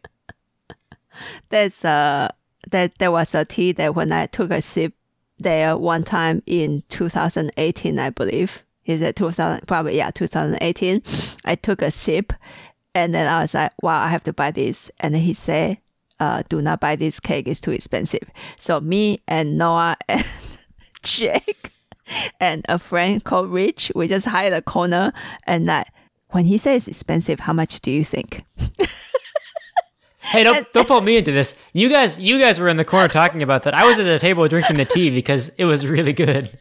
[1.50, 2.30] There's uh
[2.70, 4.94] that there was a tea that when I took a sip
[5.38, 8.64] there one time in 2018, I believe.
[8.86, 9.66] Is it 2000?
[9.66, 11.02] Probably yeah, 2018.
[11.44, 12.32] I took a sip,
[12.94, 15.78] and then I was like, "Wow, I have to buy this." And then he said,
[16.20, 20.24] uh, "Do not buy this cake; it's too expensive." So me and Noah and
[21.02, 21.72] Jake,
[22.40, 23.92] and a friend called Rich.
[23.94, 25.12] We just hide a corner
[25.44, 25.92] and that
[26.30, 28.44] when he says expensive, how much do you think?
[30.26, 31.56] Hey, don't don't pull me into this.
[31.72, 33.74] You guys, you guys were in the corner talking about that.
[33.74, 36.58] I was at the table drinking the tea because it was really good.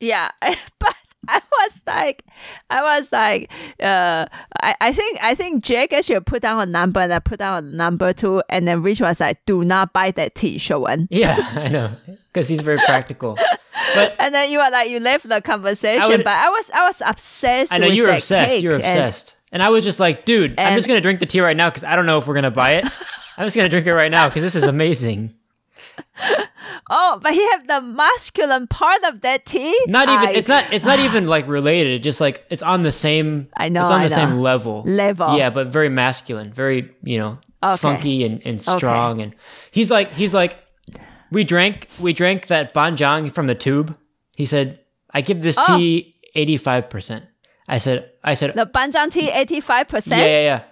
[0.00, 0.30] Yeah,
[0.78, 0.96] but
[1.28, 2.24] I was like,
[2.70, 4.26] I was like, uh,
[4.60, 7.64] I, I think I think Jake should put down a number and I put down
[7.64, 11.36] a number too, and then Rich was like, "Do not buy that tea, Showen." Yeah,
[11.54, 11.92] I know,
[12.32, 13.38] because he's very practical.
[13.94, 16.82] But And then you were like, you left the conversation, would- but I was I
[16.84, 17.72] was obsessed.
[17.72, 18.60] I know you were obsessed.
[18.60, 21.26] You were and- obsessed, and, I was just like, dude, I'm just gonna drink the
[21.26, 22.84] tea right now because I don't know if we're gonna buy it.
[23.38, 25.34] I'm just gonna drink it right now because this is amazing.
[26.90, 29.76] oh, but he have the masculine part of that tea.
[29.86, 30.28] Not even.
[30.28, 30.72] I- it's not.
[30.72, 31.92] It's not even like related.
[31.94, 33.48] It's just like it's on the same.
[33.56, 34.82] I know, It's on I the same level.
[34.86, 35.36] Level.
[35.36, 36.52] Yeah, but very masculine.
[36.52, 37.76] Very you know Okay.
[37.76, 39.20] funky and, and strong.
[39.20, 39.34] And
[39.70, 40.56] he's like he's like
[41.30, 43.96] we drank we drank that Banzhang from the tube.
[44.36, 44.80] He said
[45.12, 45.76] I give this Oh.
[45.78, 47.24] tea eighty five percent.
[47.68, 50.20] I said I said the Banzhang tea eighty five percent.
[50.20, 50.42] yeah yeah.
[50.42, 50.62] Yeah.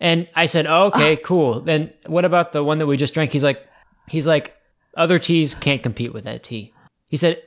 [0.00, 1.60] And I said oh, okay cool.
[1.60, 3.30] Then what about the one that we just drank?
[3.30, 3.64] He's like
[4.08, 4.56] he's like
[4.94, 6.72] other teas can't compete with that tea.
[7.08, 7.42] He said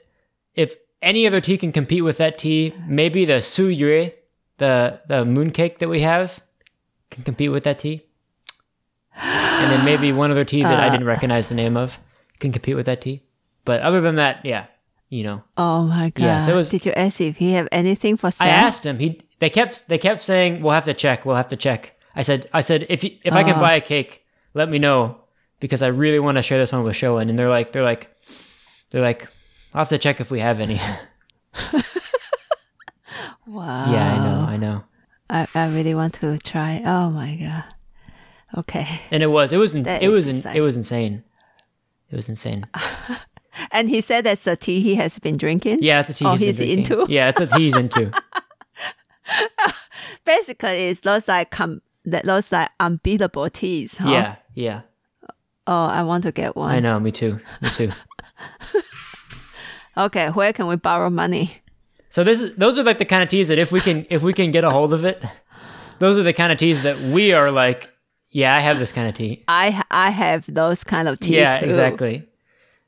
[0.56, 4.12] if any other tea can compete with that tea, maybe the su yue,
[4.58, 6.40] the the mooncake that we have,
[7.10, 8.04] can compete with that tea.
[9.16, 12.00] And then maybe one other tea that I didn't recognize the name of
[12.40, 13.22] can compete with that tea.
[13.66, 14.66] But other than that, yeah,
[15.10, 15.44] you know.
[15.58, 16.24] Oh my god!
[16.24, 18.48] Yeah, so it was- Did you ask if he have anything for sale?
[18.48, 19.00] I asked him.
[19.00, 21.26] He they kept they kept saying we'll have to check.
[21.26, 21.94] We'll have to check.
[22.16, 23.60] I said I said if you, if I can Oh.
[23.62, 25.18] buy a cake, let me know
[25.64, 27.30] because I really want to share this one with Showen.
[27.30, 28.14] And they're like they're like
[28.92, 29.30] they're like
[29.74, 30.76] I'll have to check if we have any.
[33.48, 33.86] Wow.
[33.90, 34.84] yeah, I know, I know.
[35.30, 36.82] I, I really want to try.
[36.86, 37.64] Oh my god.
[38.58, 39.00] Okay.
[39.10, 40.56] And it was it was in, it was in, insane.
[40.58, 41.24] it was insane.
[42.12, 42.68] It was insane.
[43.72, 45.78] And he said that's the tea he has been drinking.
[45.82, 47.06] Yeah, it's a tea Oh, he's, he's into?
[47.10, 48.12] Yeah, a tea he's into.
[50.26, 54.00] Basically, it's those like com- that those like unbeatable teas.
[54.00, 54.10] Huh?
[54.10, 54.82] Yeah, yeah.
[55.66, 56.72] Oh, I want to get one.
[56.76, 57.00] I know.
[57.00, 57.40] Me too.
[57.62, 57.92] Me too.
[59.96, 61.58] Okay, where can we borrow money?
[62.10, 64.24] So this is those are like the kind of teas that if we can if
[64.24, 65.24] we can get a hold of it,
[66.00, 67.90] those are the kind of teas that we are like,
[68.32, 69.44] yeah, I have this kind of tea.
[69.48, 71.66] I I have those kind of tea yeah, too.
[71.66, 72.28] exactly.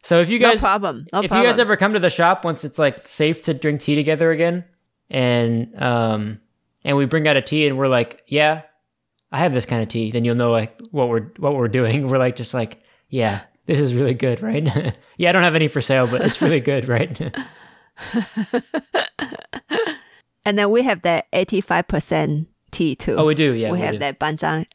[0.04, 1.06] So if you No guys problem.
[1.14, 1.44] No if problem.
[1.46, 4.32] you guys ever come to the shop once it's like safe to drink tea together
[4.32, 4.64] again,
[5.10, 6.40] and um
[6.84, 8.64] and we bring out a tea and we're like, yeah,
[9.32, 12.08] I have this kind of tea, then you'll know like what we're what we're doing.
[12.10, 14.64] We're like just like, yeah, this is really good, right?
[15.18, 17.20] yeah, I don't have any for sale, but it's really good, right?
[20.46, 23.16] and then we have that eighty five percent tea too.
[23.18, 23.54] oh, we do.
[23.54, 24.00] Yeah, we have do.
[24.00, 24.68] that Banzhang.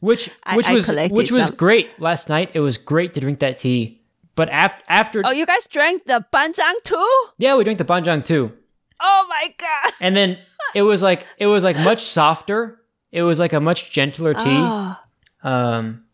[0.00, 1.56] which which I was collected which was some.
[1.56, 2.50] great last night.
[2.54, 4.02] It was great to drink that tea.
[4.34, 7.10] But after after Oh, you guys drank the Banzhang too?
[7.38, 8.52] yeah, we drank the Banzhang too.
[9.00, 9.92] Oh my god!
[10.00, 10.38] And then
[10.74, 12.80] it was like it was like much softer.
[13.12, 14.40] It was like a much gentler tea.
[14.46, 14.96] Oh,
[15.42, 16.04] Um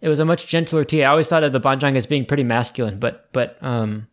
[0.00, 1.02] it was a much gentler tea.
[1.04, 4.06] I always thought of the Banzhang as being pretty masculine, but but um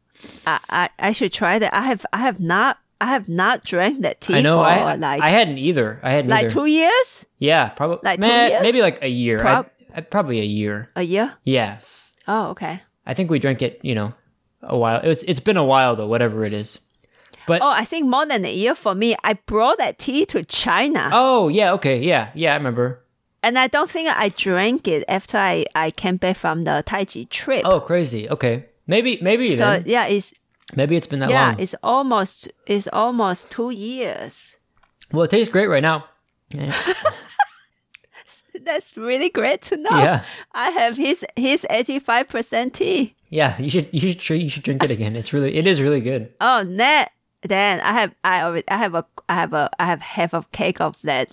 [0.47, 1.73] I, I I should try that.
[1.73, 4.95] I have I have not I have not drank that tea I know for I
[4.95, 5.99] like I hadn't either.
[6.01, 6.53] I hadn't like either.
[6.53, 8.61] two years, yeah, probably like two years?
[8.61, 9.39] maybe like a year.
[9.39, 10.89] Prob- I, probably a year.
[10.95, 11.33] a year.
[11.43, 11.77] Yeah.
[12.27, 12.81] Oh, okay.
[13.05, 14.13] I think we drank it, you know,
[14.61, 15.01] a while.
[15.01, 16.79] It was it's been a while though, whatever it is.
[17.47, 19.15] But Oh, I think more than a year for me.
[19.23, 23.01] I brought that tea to China, Oh yeah, okay, yeah, yeah, I remember.
[23.43, 27.29] and I don't think I drank it after I, I came back from the Taiji
[27.29, 27.61] trip.
[27.65, 28.27] Oh, crazy.
[28.29, 29.83] Okay, maybe maybe so then.
[29.85, 30.33] yeah, it's
[30.75, 31.55] maybe it's been that yeah, long.
[31.57, 34.57] Yeah, it's almost it's almost two years.
[35.11, 36.05] Well, it tastes great right now.
[38.63, 39.89] That's really great to know.
[39.91, 43.15] Yeah, I have his his eighty five percent tea.
[43.29, 43.55] yeah.
[43.59, 45.15] You should you should you should drink it again.
[45.15, 46.33] It's really it is really good.
[46.41, 47.11] Oh, net.
[47.47, 50.43] Then I have I already I have a I have a I have half a
[50.51, 51.29] cake of that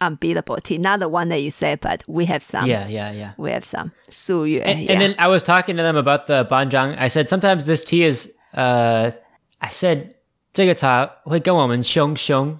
[0.00, 0.78] unbeatable tea.
[0.78, 2.66] Not the one that you said, but we have some.
[2.66, 3.32] Yeah, yeah, yeah.
[3.36, 3.92] We have some.
[4.08, 4.92] So And, yeah.
[4.92, 6.98] and then I was talking to them about the Banzhang.
[6.98, 9.12] I said sometimes this tea is uh
[9.60, 10.14] I said
[10.52, 12.58] 这个茶会跟我们凶凶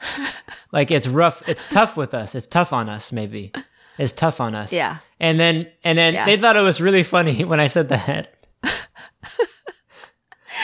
[0.72, 3.52] like it's rough it's tough with us it's tough on us maybe
[3.98, 6.24] it's tough on us yeah and then and then yeah.
[6.24, 8.34] they thought it was really funny when i said that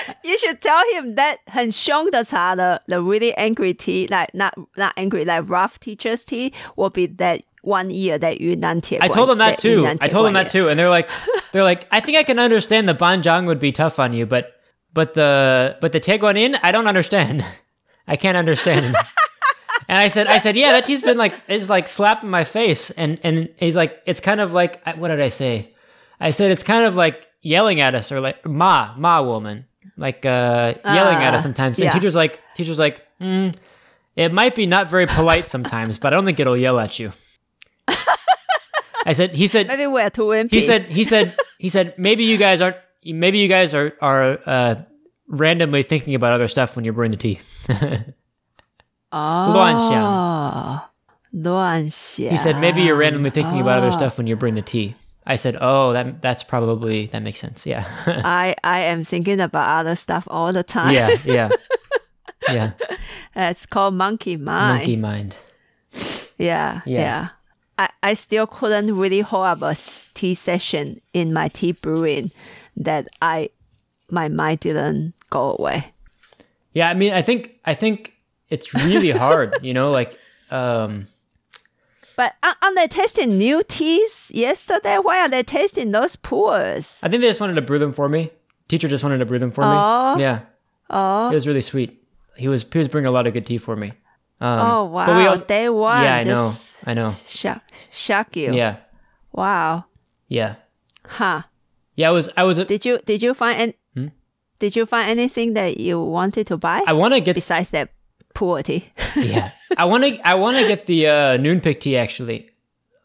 [0.25, 5.79] you should tell him that 很凶的茶呢，the really angry tea, like not not angry, like rough
[5.81, 8.99] teacher's tea, will be that one year that Yunnan Tie.
[9.01, 9.87] I told them that, that too.
[9.87, 11.09] I told them that too, and they're like,
[11.53, 14.53] they're like, I think I can understand the Banzhang would be tough on you, but
[14.93, 17.45] but the but the Tieguanyin, I don't understand.
[18.07, 18.85] I can't understand.
[19.89, 22.91] and I said, I said, yeah, that tea's been like is like slapping my face,
[22.91, 25.75] and and he's like, it's kind of like what did I say?
[26.21, 29.67] I said it's kind of like yelling at us or like ma ma woman
[29.97, 31.79] like uh, yelling uh, at us uh, sometimes.
[31.79, 33.55] And teachers like teachers like, mm,
[34.17, 37.13] it might be not very polite sometimes, but I don't think it'll yell at you.
[39.07, 39.35] I said.
[39.35, 39.67] He said.
[39.67, 40.51] Maybe we're too wimpy.
[40.51, 40.87] He said.
[40.87, 41.37] He said.
[41.59, 41.95] He said.
[41.99, 42.77] Maybe you guys aren't.
[43.05, 44.83] Maybe you guys are are uh,
[45.29, 47.41] randomly thinking about other stuff when you're brewing the tea.
[49.13, 50.89] oh.
[52.31, 53.63] He said maybe you're randomly thinking oh.
[53.63, 53.99] about other ah.
[53.99, 54.95] stuff when you're brewing the tea
[55.27, 59.69] i said oh that that's probably that makes sense yeah I I am thinking about
[59.81, 60.95] other stuff all the time.
[60.95, 61.51] yeah yeah
[62.49, 62.71] yeah
[63.35, 64.79] it's called monkey mind.
[64.79, 65.37] monkey mind
[66.37, 67.01] Yeah, Yeah.
[67.01, 67.29] yeah.
[67.79, 69.75] I, I still couldn't really hold up a
[70.15, 72.31] tea session in my tea brewing
[72.77, 73.51] that I
[74.11, 75.93] my mind didn't go away.
[76.73, 78.13] Yeah, I mean, I think I think
[78.51, 80.19] it's really hard, you know, like
[80.51, 81.07] um
[82.17, 84.99] But a- aren't they tasting new teas yesterday?
[84.99, 87.01] Why are they tasting those pours?
[87.03, 88.31] I think they just wanted to brew them for me.
[88.69, 89.67] Teacher just wanted to brew them for me.
[89.71, 90.17] Oh.
[90.19, 90.41] Yeah,
[90.91, 92.03] Oh, it was really sweet.
[92.37, 93.93] He was he was bringing a lot of good tea for me.
[94.41, 95.19] Um, oh but wow!
[95.19, 97.15] we all- Day one, yeah, I know, just I know.
[97.29, 97.63] shock,
[97.93, 98.53] shock you.
[98.53, 98.77] Yeah,
[99.33, 99.85] Wow.
[100.29, 100.57] yeah,
[101.07, 101.43] Huh.
[101.95, 102.09] yeah.
[102.09, 104.09] I was I was Did you did you find an, Hmm?
[104.59, 107.91] Did you find anything that you wanted to buy I want to get besides that
[108.35, 108.93] poor tea?
[109.17, 109.51] yeah.
[109.77, 112.51] I want to I want to get the uh, noon pick tea actually.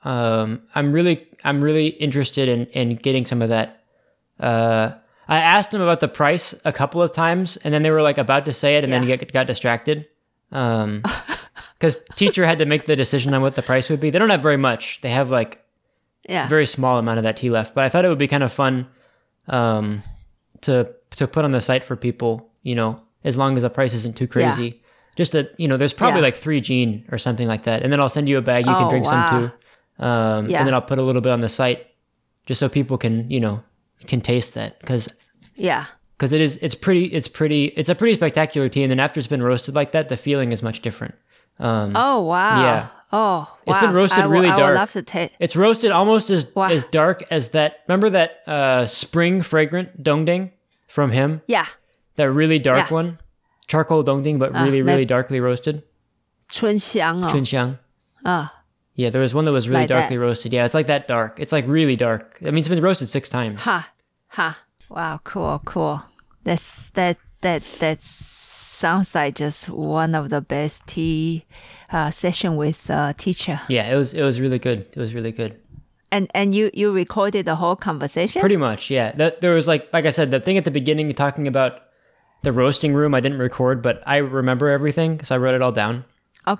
[0.03, 3.83] Um, I'm really I'm really interested in in getting some of that.
[4.39, 4.91] Uh,
[5.27, 8.17] I asked them about the price a couple of times, and then they were like
[8.17, 9.15] about to say it, and then Yeah.
[9.17, 10.07] get, got distracted.
[10.51, 11.03] Um,
[11.73, 14.09] because teacher had to make the decision on what the price would be.
[14.09, 14.99] They don't have very much.
[15.01, 15.63] They have like
[16.27, 16.47] yeah.
[16.47, 17.75] very small amount of that tea left.
[17.75, 18.87] But I thought it would be kind of fun,
[19.47, 20.01] um,
[20.61, 22.49] to to put on the site for people.
[22.63, 24.81] You know, as long as the price isn't too crazy.
[25.19, 26.27] Just a you know, there's probably Yeah.
[26.27, 28.65] like three jin or something like that, and then I'll send you a bag.
[28.65, 29.11] You can Oh, drink wow.
[29.11, 29.29] some
[29.99, 30.03] too.
[30.05, 30.59] Um, Yeah.
[30.59, 31.85] and then I'll put a little bit on the site,
[32.45, 33.61] just so people can you know
[34.07, 35.09] can taste that because
[35.55, 35.85] yeah.
[36.17, 39.19] because it is it's pretty it's pretty it's a pretty spectacular tea, and then after
[39.19, 41.15] it's been roasted like that, the feeling is much different.
[41.59, 42.61] Um, Oh wow.
[42.63, 42.87] Yeah.
[43.11, 43.81] Oh, It's wow.
[43.81, 44.69] been roasted I will- really I dark.
[44.69, 45.33] would love to taste.
[45.39, 46.69] It's roasted almost as Wow.
[46.69, 47.79] as dark as that.
[47.87, 50.51] Remember that uh, spring fragrant dongding
[50.87, 51.41] from him?
[51.47, 51.65] Yeah.
[52.15, 52.93] That really dark Yeah.
[52.93, 53.18] one,
[53.68, 55.82] charcoal dongding, but Ah, really maybe- really darkly roasted.
[56.50, 57.28] 春香哦.
[57.28, 57.78] Chunxiang.
[58.24, 58.52] Ah.
[58.94, 60.00] Yeah, there was one that was really Like that.
[60.08, 60.52] darkly roasted.
[60.52, 61.40] Yeah, it's like that dark.
[61.40, 62.38] It's like really dark.
[62.42, 63.60] I mean, it's been roasted six times.
[63.62, 63.90] Ha.
[64.38, 64.58] Ha.
[64.88, 66.02] Wow, cool, cool.
[66.44, 71.44] That's that that that sounds like just one of the best tea
[71.90, 73.60] uh, session with uh, teacher.
[73.68, 74.86] Yeah, it was it was really good.
[74.92, 75.56] It was really good.
[76.12, 78.40] And and you you recorded the whole conversation?
[78.40, 79.10] Pretty much, yeah.
[79.16, 81.80] That there was like like I said, the thing at the beginning talking about
[82.43, 83.13] the roasting room.
[83.13, 86.05] I didn't record, but I remember everything, so I wrote it all down.
[86.47, 86.57] Oh,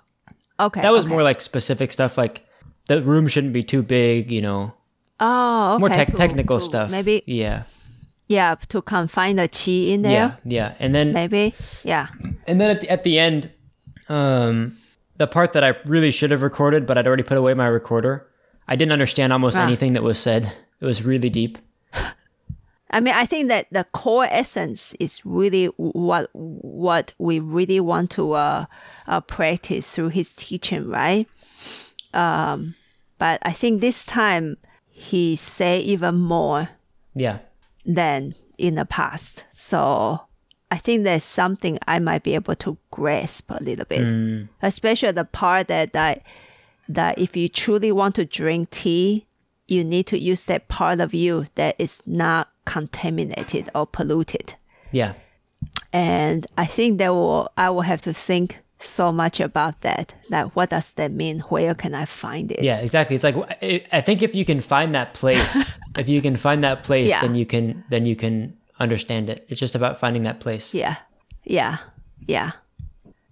[0.59, 0.81] okay.
[0.81, 1.11] That was okay.
[1.13, 2.45] more like specific stuff, like
[2.87, 4.73] the room shouldn't be too big, you know,
[5.19, 5.79] oh, okay.
[5.79, 6.91] more tech to- technical to stuff.
[6.91, 7.63] Maybe yeah,
[8.27, 10.11] yeah, to confine the chi in there.
[10.11, 10.73] yeah, yeah.
[10.79, 11.53] And then Maybe
[11.83, 12.07] yeah.
[12.47, 13.49] and then at the, at the end,
[14.09, 14.77] um,
[15.17, 18.25] the part that I really should have recorded, but I'd already put away my recorder.
[18.67, 19.63] I didn't understand almost Ah.
[19.65, 20.51] anything that was said.
[20.81, 21.57] It was really deep.
[22.91, 28.11] I mean, I think that the core essence is really what what we really want
[28.11, 28.65] to uh,
[29.07, 31.27] uh, practice through his teaching, right?
[32.13, 32.75] Um,
[33.17, 34.57] but I think this time
[34.89, 36.69] he say even more
[37.13, 37.39] Yeah,
[37.85, 39.45] than in the past.
[39.51, 40.21] So
[40.71, 44.09] I think there's something I might be able to grasp a little bit,
[44.61, 46.23] especially the part that that
[46.87, 49.27] that if you truly want to drink tea,
[49.67, 54.53] you need to use that part of you that is not contaminated or polluted.
[54.91, 55.13] yeah,
[55.91, 60.15] And I think that will I will have to think so much about that.
[60.29, 61.39] Like, what does that mean?
[61.51, 62.63] Where can I find it?
[62.63, 62.79] yeah.
[62.81, 63.15] Exactly.
[63.15, 63.35] It's like
[63.93, 65.51] I think if you can find that place,
[65.97, 67.21] if you can find that place, Yeah.
[67.21, 69.45] then you can then you can understand it.
[69.49, 70.73] It's just about finding that place.
[70.73, 70.95] Yeah.
[71.43, 71.77] Yeah.
[72.27, 72.51] Yeah.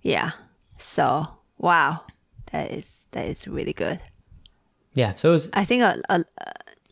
[0.02, 0.32] Yeah.
[0.78, 1.28] So
[1.58, 2.02] wow.
[2.52, 4.00] That is that is really good.
[4.96, 5.16] Yeah.
[5.16, 6.24] So it was I think a a,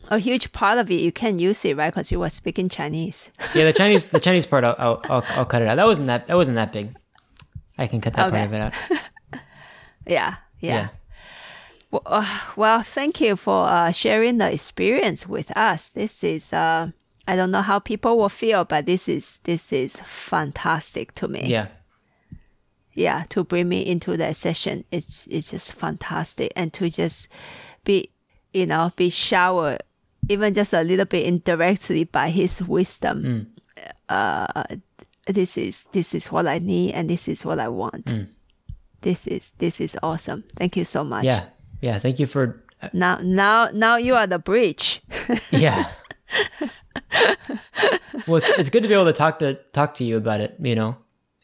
[0.08, 3.28] a huge part of it you can use it right because you were speaking Chinese.
[3.54, 3.64] yeah.
[3.64, 5.76] The Chinese the Chinese part I'll, I'll I'll I'll cut it out.
[5.76, 6.94] That wasn't that that wasn't that big.
[7.78, 8.36] I can cut that Okay.
[8.36, 8.72] part of it out.
[10.06, 10.36] Yeah.
[10.60, 10.74] Yeah.
[10.74, 10.88] Yeah.
[11.90, 15.88] Well, uh, well, thank you for uh, sharing the experience with us.
[15.88, 16.90] This is uh,
[17.26, 21.46] I don't know how people will feel, but this is this is fantastic to me.
[21.46, 21.66] Yeah.
[22.94, 27.28] yeah to bring me into that session it's it's just fantastic and to just
[27.84, 28.08] be
[28.54, 29.82] you know be showered
[30.28, 33.46] even just a little bit indirectly by his wisdom
[34.08, 34.64] uh
[35.26, 38.12] this is this is what i need and this is what i want
[39.02, 41.44] this is this is awesome thank you so much Yeah.
[41.80, 41.98] Yeah.
[41.98, 42.62] Thank you for.
[42.92, 45.02] now now now you are the bridge
[45.50, 45.90] Yeah.
[48.26, 50.56] well, it's, it's good to be able to talk to talk to you about it.
[50.58, 50.96] You know,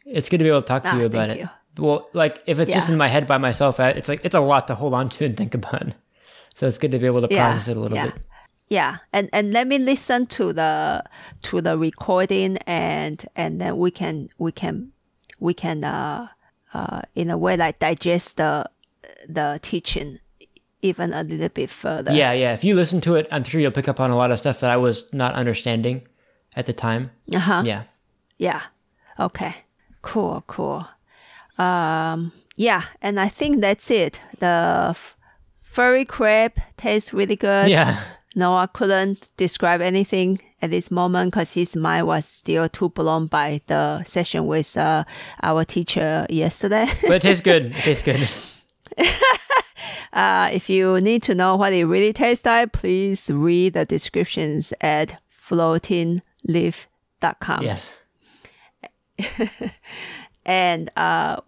[0.07, 1.39] it's good to be able to talk to Ah, you about it.
[1.39, 1.49] you.
[1.79, 4.67] Well, like if it's just in my head by myself, it's like it's a lot
[4.69, 5.95] to hold on to and think about.
[6.55, 8.07] So it's good to be able to Yeah, process it a little yeah.
[8.11, 8.15] bit.
[8.73, 11.05] Yeah, and and let me listen to the
[11.43, 14.93] to the recording, and and then we can we can
[15.39, 16.29] we can uh
[16.73, 18.65] uh in a way like digest the
[19.29, 20.21] the teaching
[20.81, 22.13] even a little bit further.
[22.13, 22.55] Yeah, yeah.
[22.55, 24.61] If you listen to it, I'm sure you'll pick up on a lot of stuff
[24.61, 26.09] that I was not understanding
[26.57, 27.11] at the time.
[27.31, 27.63] Uh huh.
[27.67, 27.83] Yeah.
[28.39, 28.63] Yeah.
[29.21, 29.55] Okay.
[30.01, 30.45] Cool.
[30.47, 30.87] Cool.
[31.59, 32.33] Um.
[32.57, 34.19] Yeah, and I think that's it.
[34.39, 35.15] The f-
[35.61, 37.69] furry crab tastes really good.
[37.69, 38.01] Yeah.
[38.35, 43.61] Noah couldn't describe anything at this moment because his mind was still too blown by
[43.67, 45.05] the session with uh,
[45.43, 46.87] our teacher yesterday.
[47.03, 47.67] But it tastes good.
[47.67, 48.29] It tastes good.
[50.13, 54.73] uh, if you need to know what it really tastes like, please read the descriptions
[54.81, 57.63] at floatingleaf.com.
[57.63, 57.95] yes.
[60.45, 61.41] And uh,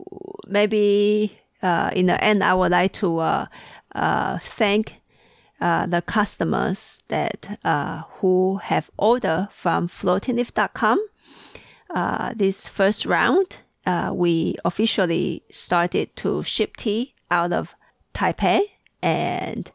[0.46, 3.46] maybe uh, in the end, I would like to uh,
[3.94, 5.00] uh, thank
[5.64, 10.98] uh, the customers that uh, who have ordered from floatingleaf.com.
[11.88, 17.74] Uh, this first round, uh, we officially started to ship tea out of
[18.12, 18.60] Taipei,
[19.02, 19.70] and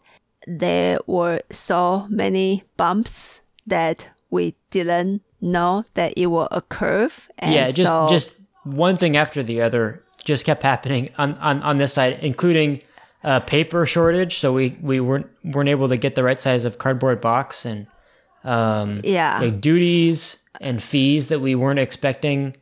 [0.46, 7.10] there were so many bumps that we didn't know that it will occur.
[7.40, 11.64] And yeah, just so, just one thing after the other just kept happening on on,
[11.64, 12.84] on this side, including
[13.24, 14.38] uh, paper shortage.
[14.38, 17.88] So we we weren't weren't able to get the right size of cardboard box and
[18.44, 22.56] um, yeah, like duties and fees that we weren't expecting.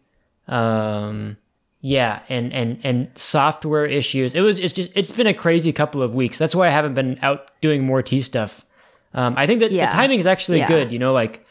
[0.48, 1.38] Um,
[1.82, 4.34] yeah, and and and software issues.
[4.36, 6.38] It was it's just it's been a crazy couple of weeks.
[6.38, 8.66] That's why I haven't been out doing more tea stuff.
[9.14, 9.88] Um, I think that Yeah.
[9.90, 10.68] the timing is actually Yeah.
[10.68, 10.92] good.
[10.92, 11.46] You know, like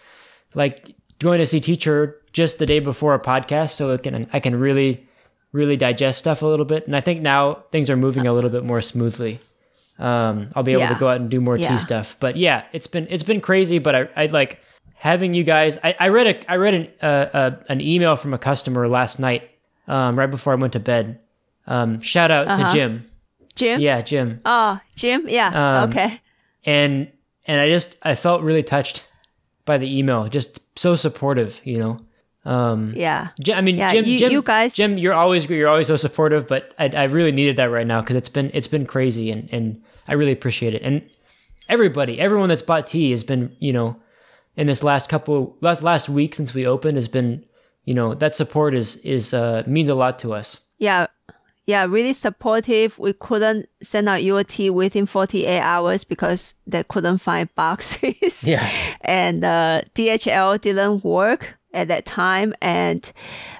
[0.55, 4.41] like going to see teacher just the day before a podcast, so it can I
[4.41, 5.07] can really
[5.53, 6.87] really digest stuff a little bit.
[6.87, 9.39] And I think now things are moving a little bit more smoothly.
[9.99, 10.93] Um, I'll be able Yeah.
[10.95, 11.71] to go out and do more Yeah.
[11.71, 12.17] tea stuff.
[12.21, 13.79] But yeah, it's been it's been crazy.
[13.79, 14.61] But I I like
[14.95, 15.79] having you guys.
[15.83, 19.19] I, I read a I read an uh, uh, an email from a customer last
[19.19, 19.49] night,
[19.89, 21.19] um, right before I went to bed.
[21.67, 22.69] Um, shout out Uh-huh.
[22.71, 23.03] to Jim.
[23.55, 23.81] Jim.
[23.81, 24.41] Yeah, Jim.
[24.45, 25.25] Oh, Jim.
[25.29, 25.49] Yeah.
[25.83, 26.21] Um, okay.
[26.67, 27.09] And
[27.47, 29.07] and I just I felt really touched
[29.65, 30.29] by the email.
[30.29, 32.01] Just so supportive, you know.
[32.47, 33.29] Um, Yeah.
[33.43, 35.97] Jim, I mean, Yeah, Jim, you- Jim, you guys- Jim, you're always you're always so
[35.97, 39.31] supportive, but I, I really needed that right now because it's been it's been crazy,
[39.31, 40.83] and and I really appreciate it.
[40.83, 41.03] And
[41.69, 43.97] everybody, everyone that's bought tea has been, you know,
[44.57, 47.45] in this last couple last last week since we opened has been,
[47.85, 50.61] you know, that support is is uh, means a lot to us.
[50.79, 51.07] Yeah.
[51.67, 51.85] Yeah.
[51.87, 52.97] Really supportive.
[52.99, 58.45] We couldn't send out your tea within 48 hours because they couldn't find boxes.
[58.45, 58.69] Yeah.
[59.01, 63.13] and uh, DHL didn't work at that time, and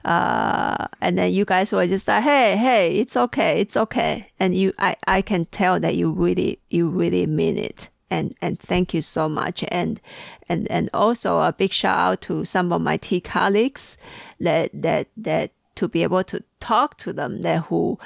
[0.05, 4.55] uh, and then you guys were just like, hey, hey, it's okay, it's okay, and
[4.55, 8.95] you, I, I can tell that you really, you really mean it, and and thank
[8.95, 10.01] you so much, and
[10.49, 13.97] and and also a big shout out to some of my tea colleagues
[14.41, 17.99] that that that to be able to talk to them that who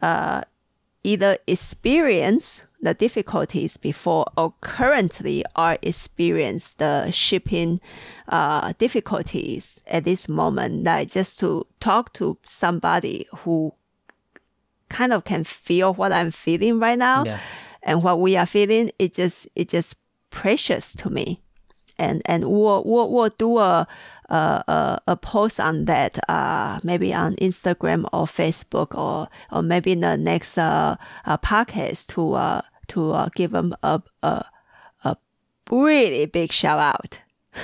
[0.00, 0.42] uh,
[1.04, 7.78] either experience the difficulties before or currently are experience the shipping
[8.28, 13.72] uh, difficulties at this moment like just to talk to somebody who
[14.88, 17.38] kind of can feel what i'm feeling right now Yeah.
[17.82, 19.96] and what we are feeling it just it just
[20.30, 21.40] precious to me
[21.98, 23.86] and and we'll we'll, we'll do a,
[24.30, 29.92] a a a post on that uh maybe on Instagram or Facebook or or maybe
[29.92, 34.44] in the next uh, uh podcast to uh to uh, give them a a
[35.04, 35.16] a
[35.70, 37.18] really big shout out.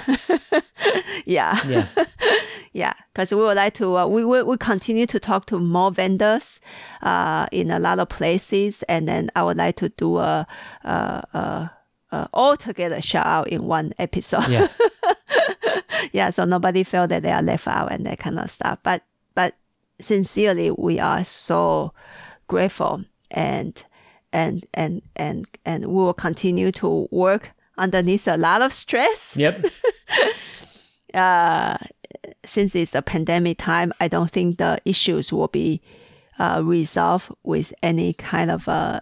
[1.25, 1.59] yeah.
[1.67, 1.87] Yeah,
[2.77, 5.91] Yeah, because we would like to, uh, we will we continue to talk to more
[5.91, 6.61] vendors
[7.01, 10.47] uh, in a lot of places, and then I would like to do a,
[10.85, 11.71] a, a,
[12.13, 14.49] a all together shout out in one episode.
[14.49, 14.69] yeah,
[16.13, 18.79] yeah, so nobody feel that they are left out and that kind of stuff.
[18.83, 19.05] But
[19.35, 19.55] but
[19.99, 21.95] sincerely, we are so
[22.47, 23.83] grateful and
[24.37, 27.43] and and and and we will continue to work
[27.79, 29.65] underneath a lot of stress yep,
[32.45, 35.81] since it's a pandemic time, I don't think the issues will be
[36.39, 39.01] uh, resolved with any kind of uh,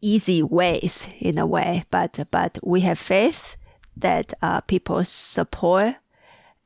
[0.00, 1.84] easy ways in a way.
[1.90, 3.56] But but we have faith
[3.96, 5.96] that uh, people's support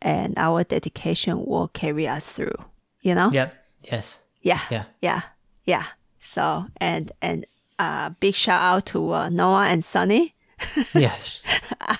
[0.00, 2.56] and our dedication will carry us through.
[3.02, 3.30] You know?
[3.32, 4.60] yep, yes, Yeah.
[4.70, 5.20] yeah, Yeah.
[5.64, 5.84] Yeah.
[6.20, 7.46] So and and
[7.78, 10.34] uh, big shout out to uh, Noah and Sunny.
[10.94, 11.14] yeah.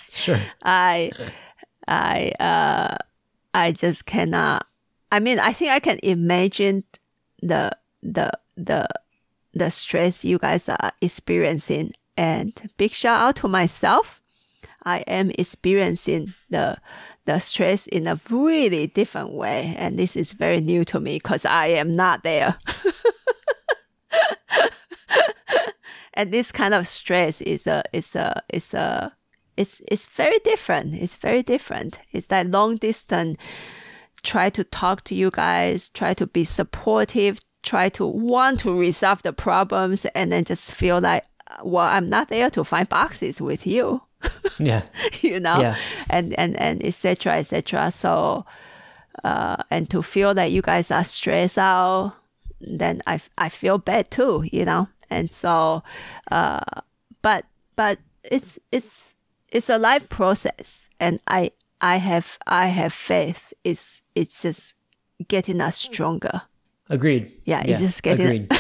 [0.09, 0.39] Sure.
[0.63, 1.13] I
[1.87, 2.99] I uh
[3.55, 4.67] I just cannot
[5.13, 6.85] I mean I think I can imagine
[7.41, 7.71] the
[8.03, 8.89] the the
[9.55, 14.21] the stress you guys are experiencing and big shout out to myself.
[14.85, 16.79] I am experiencing the
[17.27, 21.45] the stress in a really different way and this is very new to me because
[21.45, 22.57] I am not there.
[26.15, 29.13] and this kind of stress is a is a is a
[29.57, 30.95] it's it's very different.
[30.95, 31.99] It's very different.
[32.13, 33.39] It's that long distance.
[34.23, 35.89] Try to talk to you guys.
[35.89, 37.39] Try to be supportive.
[37.63, 41.25] Try to want to resolve the problems, and then just feel like,
[41.65, 44.03] well, I'm not there to find boxes with you.
[44.59, 44.83] Yeah.
[45.21, 45.77] you know, Yeah.
[46.11, 47.35] and and and etc.
[47.39, 47.91] etc.
[47.93, 48.45] So,
[49.25, 52.15] uh, and to feel that you guys are stressed out,
[52.61, 54.45] then I I feel bad too.
[54.51, 55.83] You know, and so,
[56.31, 56.61] uh,
[57.23, 57.45] but
[57.77, 59.15] but it's it's
[59.51, 63.53] it's a life process, and I I have I have faith.
[63.65, 64.75] It's it's just
[65.29, 66.43] getting us stronger.
[66.91, 67.31] Agreed.
[67.45, 68.49] Yeah, it's just getting agreed.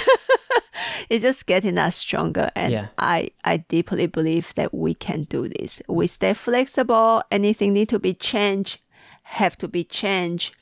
[1.08, 2.88] it's just getting us stronger and Yeah.
[2.98, 7.98] I, I deeply believe that we can do this we stay flexible anything need to
[7.98, 8.80] be changed
[9.22, 10.54] have to be changed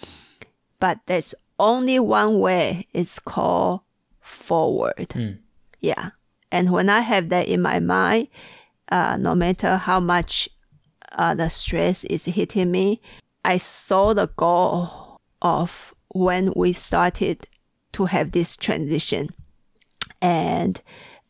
[0.81, 3.81] but there's only one way it's called
[4.21, 5.39] forward
[5.81, 6.11] yeah
[6.51, 8.29] and when i have that in my mind
[8.91, 10.49] uh, no matter how much
[11.13, 13.01] uh, the stress is hitting me
[13.45, 17.49] i saw the goal of when we started
[17.93, 19.29] to have this transition
[20.21, 20.81] and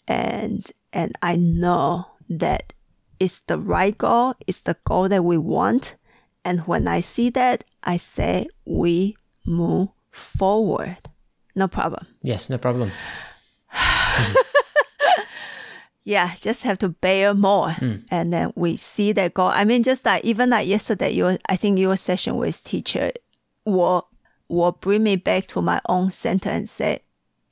[0.09, 2.73] and and I know that
[3.21, 5.97] it's the right goal, it's the goal that we want.
[6.45, 10.99] And when I see that, I say we move forward.
[11.55, 12.07] No problem.
[12.23, 12.91] yes, no problem.
[16.05, 17.97] Yeah, just have to bear more, hmm.
[18.13, 19.49] and then we see that goal.
[19.49, 23.11] I mean, just like even like yesterday, your I think your session with teacher
[23.65, 24.07] will
[24.49, 27.01] will bring me back to my own center and say,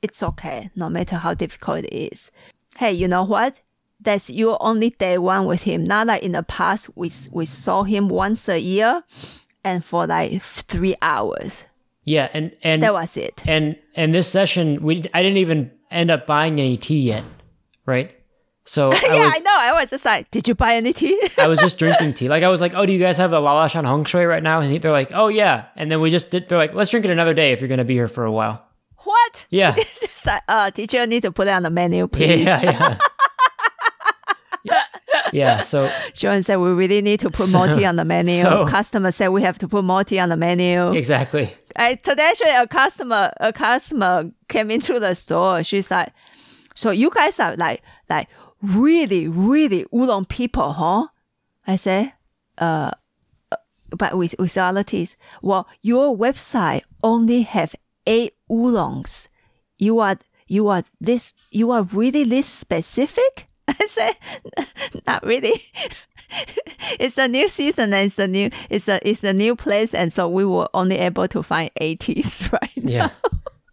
[0.01, 2.31] it's okay, no matter how difficult it is.
[2.77, 3.59] Hey, you know what?
[3.99, 5.83] That's your only day one with him.
[5.83, 9.03] Not like in the past, we we saw him once a year,
[9.65, 11.65] and for like three hours.
[12.05, 13.43] Yeah, and and That was it.
[13.45, 17.23] and and this session we I didn't even end up buying any tea yet,
[17.85, 18.11] right?
[18.65, 19.55] So I yeah, was I know.
[19.57, 21.21] I was just like, did you buy any tea?
[21.37, 22.29] I was just drinking tea.
[22.29, 24.41] Like I was like, oh, do you guys have a Lala Shan Hong Shui right
[24.43, 24.59] now?
[24.61, 25.65] And they're like, oh yeah.
[25.75, 26.49] And then we just did.
[26.49, 28.65] They're like, let's drink it another day if you're gonna be here for a while.
[29.03, 29.45] what?
[29.51, 32.45] Yeah, It's just like, uh, teacher need to put it on the menu, yeah, please.
[32.45, 32.61] yeah.
[32.63, 32.97] yeah.
[35.35, 38.41] Yeah, so John said we really need to put more tea on the menu.
[38.41, 40.91] so- customer said we have to put more tea on the menu.
[40.93, 41.53] exactly.
[41.75, 45.61] I, today actually a customer a customer came into the store.
[45.63, 46.13] She's like,
[46.73, 48.29] "So you guys are like like
[48.61, 51.07] really really oolong people, huh?"
[51.67, 52.13] I say,
[52.57, 52.91] "Uh,
[53.51, 53.57] uh,
[53.89, 54.57] but with with
[54.87, 55.17] teas.
[55.41, 57.75] Well, your website only have
[58.07, 59.27] eight oolongs.
[59.77, 60.15] You are
[60.47, 63.49] you are this you are really this specific."
[63.81, 64.13] I say,
[65.07, 65.61] "Not really."
[66.99, 70.11] it's a new season and it's a new it's a it's a new place and
[70.11, 73.09] so we were only able to find 80s right Yeah.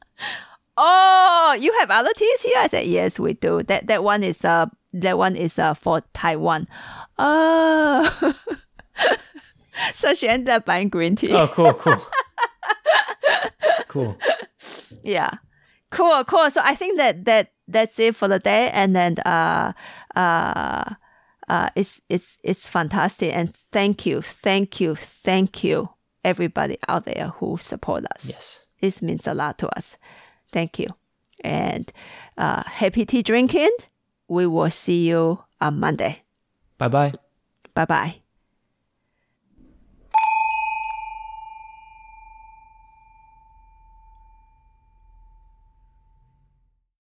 [0.77, 4.45] oh you have other teas here i said yes we do that that one is
[4.45, 6.69] uh that one is uh for taiwan
[7.19, 8.35] oh
[9.95, 11.97] so she ended up buying green tea Oh, cool, cool.
[13.89, 14.19] cool.
[15.03, 15.31] yeah
[15.91, 18.71] cool cool so i think that that that's it for the day.
[18.73, 19.73] And then uh
[20.15, 20.95] uh
[21.49, 23.35] uh it's it's it's fantastic.
[23.35, 25.91] And thank you thank you thank you
[26.25, 28.29] everybody out there who support us.
[28.29, 28.61] Yes.
[28.81, 29.97] this means a lot to us.
[30.51, 30.89] Thank you.
[31.45, 31.93] And
[32.37, 33.75] uh happy tea drinking.
[34.29, 36.23] We will see you on monday.
[36.79, 37.13] Bye bye.
[37.75, 38.22] bye bye